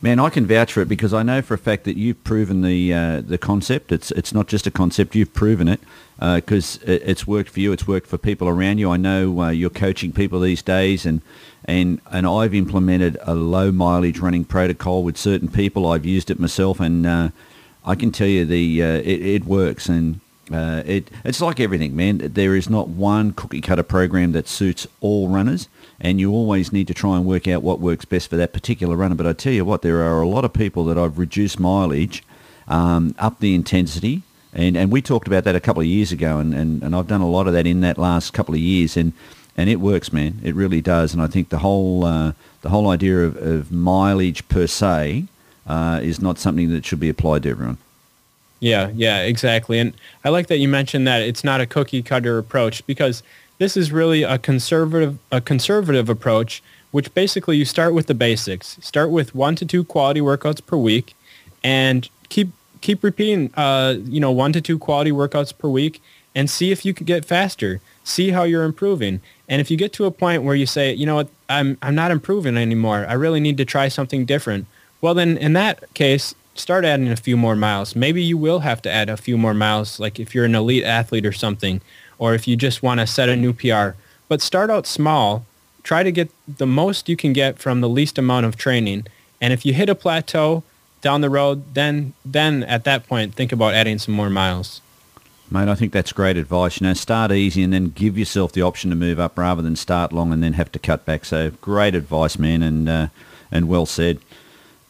Man, 0.02 0.18
I 0.18 0.30
can 0.30 0.46
vouch 0.46 0.72
for 0.72 0.80
it 0.80 0.88
because 0.88 1.12
I 1.12 1.22
know 1.22 1.42
for 1.42 1.52
a 1.52 1.58
fact 1.58 1.84
that 1.84 1.94
you've 1.94 2.24
proven 2.24 2.62
the 2.62 2.94
uh, 2.94 3.20
the 3.20 3.36
concept. 3.36 3.92
It's 3.92 4.10
it's 4.12 4.32
not 4.32 4.46
just 4.46 4.66
a 4.66 4.70
concept; 4.70 5.14
you've 5.14 5.34
proven 5.34 5.68
it 5.68 5.80
because 6.18 6.78
uh, 6.78 6.92
it, 6.92 7.02
it's 7.04 7.26
worked 7.26 7.50
for 7.50 7.60
you. 7.60 7.70
It's 7.72 7.86
worked 7.86 8.06
for 8.06 8.16
people 8.16 8.48
around 8.48 8.78
you. 8.78 8.90
I 8.90 8.96
know 8.96 9.42
uh, 9.42 9.50
you're 9.50 9.68
coaching 9.68 10.10
people 10.12 10.40
these 10.40 10.62
days, 10.62 11.04
and 11.04 11.20
and 11.66 12.00
and 12.10 12.26
I've 12.26 12.54
implemented 12.54 13.18
a 13.20 13.34
low 13.34 13.70
mileage 13.72 14.20
running 14.20 14.46
protocol 14.46 15.02
with 15.02 15.18
certain 15.18 15.48
people. 15.48 15.86
I've 15.86 16.06
used 16.06 16.30
it 16.30 16.40
myself, 16.40 16.80
and 16.80 17.06
uh, 17.06 17.28
I 17.84 17.94
can 17.94 18.10
tell 18.10 18.26
you 18.26 18.46
the 18.46 18.82
uh, 18.82 18.86
it, 18.86 19.20
it 19.20 19.44
works. 19.44 19.90
And 19.90 20.20
uh, 20.50 20.82
it 20.86 21.10
it's 21.24 21.42
like 21.42 21.60
everything, 21.60 21.94
man. 21.94 22.18
There 22.24 22.56
is 22.56 22.70
not 22.70 22.88
one 22.88 23.32
cookie 23.32 23.60
cutter 23.60 23.82
program 23.82 24.32
that 24.32 24.48
suits 24.48 24.86
all 25.02 25.28
runners 25.28 25.68
and 26.00 26.20
you 26.20 26.32
always 26.32 26.72
need 26.72 26.86
to 26.88 26.94
try 26.94 27.16
and 27.16 27.26
work 27.26 27.46
out 27.46 27.62
what 27.62 27.80
works 27.80 28.04
best 28.04 28.30
for 28.30 28.36
that 28.36 28.52
particular 28.52 28.96
runner. 28.96 29.14
But 29.14 29.26
I 29.26 29.32
tell 29.32 29.52
you 29.52 29.64
what, 29.64 29.82
there 29.82 30.02
are 30.02 30.20
a 30.20 30.28
lot 30.28 30.44
of 30.44 30.52
people 30.52 30.84
that 30.86 30.98
I've 30.98 31.18
reduced 31.18 31.60
mileage, 31.60 32.24
um, 32.68 33.14
up 33.18 33.40
the 33.40 33.54
intensity, 33.54 34.22
and, 34.52 34.76
and 34.76 34.90
we 34.90 35.02
talked 35.02 35.28
about 35.28 35.44
that 35.44 35.54
a 35.54 35.60
couple 35.60 35.80
of 35.80 35.86
years 35.86 36.10
ago, 36.10 36.38
and, 36.38 36.54
and, 36.54 36.82
and 36.82 36.96
I've 36.96 37.06
done 37.06 37.20
a 37.20 37.28
lot 37.28 37.46
of 37.46 37.52
that 37.52 37.66
in 37.66 37.82
that 37.82 37.98
last 37.98 38.32
couple 38.32 38.54
of 38.54 38.60
years, 38.60 38.96
and, 38.96 39.12
and 39.56 39.68
it 39.68 39.76
works, 39.76 40.12
man. 40.12 40.40
It 40.42 40.54
really 40.54 40.80
does, 40.80 41.12
and 41.12 41.22
I 41.22 41.26
think 41.26 41.50
the 41.50 41.58
whole 41.58 42.04
uh, 42.04 42.32
the 42.62 42.68
whole 42.68 42.88
idea 42.90 43.24
of, 43.24 43.36
of 43.36 43.72
mileage 43.72 44.46
per 44.48 44.66
se 44.66 45.24
uh, 45.66 46.00
is 46.02 46.20
not 46.20 46.38
something 46.38 46.70
that 46.70 46.84
should 46.84 47.00
be 47.00 47.08
applied 47.08 47.42
to 47.44 47.50
everyone. 47.50 47.78
Yeah, 48.60 48.90
yeah, 48.94 49.22
exactly. 49.22 49.78
And 49.78 49.94
I 50.24 50.28
like 50.28 50.48
that 50.48 50.58
you 50.58 50.68
mentioned 50.68 51.06
that 51.06 51.22
it's 51.22 51.42
not 51.42 51.60
a 51.62 51.66
cookie 51.66 52.02
cutter 52.02 52.36
approach 52.36 52.86
because 52.86 53.22
this 53.60 53.76
is 53.76 53.92
really 53.92 54.22
a 54.22 54.38
conservative 54.38 55.18
a 55.30 55.40
conservative 55.40 56.08
approach, 56.08 56.62
which 56.92 57.12
basically 57.14 57.58
you 57.58 57.66
start 57.66 57.92
with 57.92 58.06
the 58.06 58.14
basics. 58.14 58.78
Start 58.80 59.10
with 59.10 59.34
one 59.34 59.54
to 59.56 59.66
two 59.66 59.84
quality 59.84 60.20
workouts 60.20 60.64
per 60.64 60.78
week, 60.78 61.14
and 61.62 62.08
keep 62.30 62.48
keep 62.80 63.04
repeating. 63.04 63.52
Uh, 63.54 63.96
you 64.04 64.18
know, 64.18 64.32
one 64.32 64.54
to 64.54 64.62
two 64.62 64.78
quality 64.78 65.12
workouts 65.12 65.56
per 65.56 65.68
week, 65.68 66.02
and 66.34 66.48
see 66.48 66.72
if 66.72 66.86
you 66.86 66.94
can 66.94 67.04
get 67.04 67.26
faster. 67.26 67.82
See 68.02 68.30
how 68.30 68.44
you're 68.44 68.64
improving. 68.64 69.20
And 69.46 69.60
if 69.60 69.70
you 69.70 69.76
get 69.76 69.92
to 69.94 70.06
a 70.06 70.10
point 70.10 70.42
where 70.42 70.54
you 70.54 70.64
say, 70.64 70.94
you 70.94 71.04
know 71.04 71.16
what, 71.16 71.28
I'm 71.50 71.76
I'm 71.82 71.94
not 71.94 72.10
improving 72.10 72.56
anymore. 72.56 73.04
I 73.06 73.12
really 73.12 73.40
need 73.40 73.58
to 73.58 73.66
try 73.66 73.88
something 73.88 74.24
different. 74.24 74.66
Well, 75.02 75.12
then 75.12 75.36
in 75.36 75.52
that 75.52 75.92
case, 75.92 76.34
start 76.54 76.86
adding 76.86 77.08
a 77.08 77.16
few 77.16 77.36
more 77.36 77.56
miles. 77.56 77.94
Maybe 77.94 78.22
you 78.22 78.38
will 78.38 78.60
have 78.60 78.80
to 78.82 78.90
add 78.90 79.10
a 79.10 79.18
few 79.18 79.36
more 79.36 79.52
miles, 79.52 80.00
like 80.00 80.18
if 80.18 80.34
you're 80.34 80.46
an 80.46 80.54
elite 80.54 80.84
athlete 80.84 81.26
or 81.26 81.32
something 81.32 81.82
or 82.20 82.34
if 82.34 82.46
you 82.46 82.54
just 82.54 82.82
want 82.82 83.00
to 83.00 83.06
set 83.06 83.28
a 83.28 83.34
new 83.34 83.52
PR. 83.52 83.96
But 84.28 84.40
start 84.40 84.70
out 84.70 84.86
small. 84.86 85.46
Try 85.82 86.04
to 86.04 86.12
get 86.12 86.30
the 86.46 86.66
most 86.66 87.08
you 87.08 87.16
can 87.16 87.32
get 87.32 87.58
from 87.58 87.80
the 87.80 87.88
least 87.88 88.18
amount 88.18 88.46
of 88.46 88.56
training. 88.56 89.06
And 89.40 89.52
if 89.52 89.64
you 89.64 89.72
hit 89.72 89.88
a 89.88 89.94
plateau 89.94 90.62
down 91.00 91.22
the 91.22 91.30
road, 91.30 91.74
then 91.74 92.12
then 92.24 92.62
at 92.64 92.84
that 92.84 93.08
point 93.08 93.34
think 93.34 93.50
about 93.50 93.72
adding 93.74 93.98
some 93.98 94.14
more 94.14 94.28
miles. 94.28 94.82
Mate, 95.50 95.68
I 95.68 95.74
think 95.74 95.92
that's 95.92 96.12
great 96.12 96.36
advice. 96.36 96.80
You 96.80 96.86
know, 96.86 96.94
start 96.94 97.32
easy 97.32 97.62
and 97.62 97.72
then 97.72 97.88
give 97.88 98.16
yourself 98.16 98.52
the 98.52 98.62
option 98.62 98.90
to 98.90 98.96
move 98.96 99.18
up 99.18 99.36
rather 99.36 99.62
than 99.62 99.74
start 99.74 100.12
long 100.12 100.32
and 100.32 100.42
then 100.42 100.52
have 100.52 100.70
to 100.72 100.78
cut 100.78 101.04
back. 101.06 101.24
So 101.24 101.50
great 101.62 101.94
advice, 101.94 102.38
man, 102.38 102.62
and 102.62 102.88
uh, 102.88 103.06
and 103.50 103.66
well 103.66 103.86
said. 103.86 104.18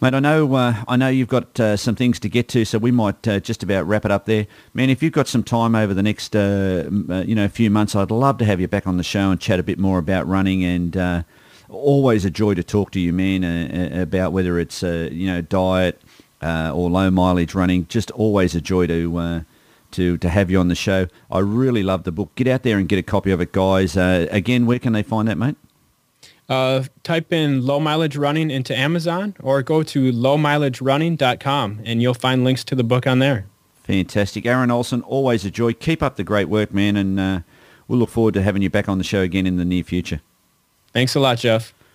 Mate, 0.02 0.14
I 0.14 0.20
know 0.20 0.54
uh, 0.54 0.82
I 0.88 0.96
know 0.96 1.08
you've 1.08 1.28
got 1.28 1.60
uh, 1.60 1.76
some 1.76 1.94
things 1.94 2.18
to 2.20 2.28
get 2.30 2.48
to, 2.48 2.64
so 2.64 2.78
we 2.78 2.90
might 2.90 3.28
uh, 3.28 3.38
just 3.38 3.62
about 3.62 3.86
wrap 3.86 4.06
it 4.06 4.10
up 4.10 4.24
there. 4.24 4.46
Man, 4.72 4.88
if 4.88 5.02
you've 5.02 5.12
got 5.12 5.28
some 5.28 5.42
time 5.44 5.74
over 5.74 5.92
the 5.92 6.02
next 6.02 6.34
uh, 6.34 6.88
uh, 7.10 7.16
you 7.26 7.34
know 7.34 7.46
few 7.48 7.70
months, 7.70 7.94
I'd 7.94 8.10
love 8.10 8.38
to 8.38 8.46
have 8.46 8.62
you 8.62 8.66
back 8.66 8.86
on 8.86 8.96
the 8.96 9.02
show 9.02 9.30
and 9.30 9.38
chat 9.38 9.58
a 9.58 9.62
bit 9.62 9.78
more 9.78 9.98
about 9.98 10.26
running. 10.26 10.64
And 10.64 10.96
uh, 10.96 11.22
always 11.68 12.24
a 12.24 12.30
joy 12.30 12.54
to 12.54 12.62
talk 12.62 12.92
to 12.92 13.00
you, 13.00 13.12
man, 13.12 13.44
about 13.94 14.32
whether 14.32 14.58
it's 14.58 14.82
you 14.82 15.26
know 15.26 15.42
diet 15.42 16.00
or 16.40 16.88
low 16.88 17.10
mileage 17.10 17.54
running. 17.54 17.86
Just 17.88 18.10
always 18.12 18.54
a 18.54 18.62
joy 18.62 18.86
to 18.86 19.44
to, 19.90 20.16
to 20.16 20.28
have 20.30 20.50
you 20.50 20.58
on 20.58 20.68
the 20.68 20.74
show. 20.74 21.08
I 21.30 21.40
really 21.40 21.82
love 21.82 22.04
the 22.04 22.12
book. 22.12 22.34
Get 22.36 22.46
out 22.46 22.62
there 22.62 22.78
and 22.78 22.88
get 22.88 22.98
a 22.98 23.02
copy 23.02 23.32
of 23.32 23.40
it, 23.42 23.52
guys. 23.52 23.98
Uh, 23.98 24.28
again, 24.30 24.64
where 24.64 24.78
can 24.78 24.94
they 24.94 25.02
find 25.02 25.28
that, 25.28 25.36
mate? 25.36 25.56
Uh, 26.50 26.82
type 27.04 27.32
in 27.32 27.64
low 27.64 27.78
mileage 27.78 28.16
running 28.16 28.50
into 28.50 28.76
Amazon 28.76 29.36
or 29.40 29.62
go 29.62 29.84
to 29.84 30.12
lowmileagerunning.com 30.12 31.80
and 31.84 32.02
you'll 32.02 32.12
find 32.12 32.42
links 32.42 32.64
to 32.64 32.74
the 32.74 32.82
book 32.82 33.06
on 33.06 33.20
there. 33.20 33.46
Fantastic. 33.84 34.44
Aaron 34.44 34.70
Olson, 34.70 35.00
always 35.02 35.44
a 35.44 35.50
joy. 35.50 35.72
Keep 35.72 36.02
up 36.02 36.16
the 36.16 36.24
great 36.24 36.48
work, 36.48 36.74
man, 36.74 36.96
and 36.96 37.20
uh, 37.20 37.40
we'll 37.86 38.00
look 38.00 38.10
forward 38.10 38.34
to 38.34 38.42
having 38.42 38.62
you 38.62 38.70
back 38.70 38.88
on 38.88 38.98
the 38.98 39.04
show 39.04 39.20
again 39.20 39.46
in 39.46 39.56
the 39.58 39.64
near 39.64 39.84
future. 39.84 40.20
Thanks 40.92 41.14
a 41.14 41.20
lot, 41.20 41.38
Jeff. 41.38 41.72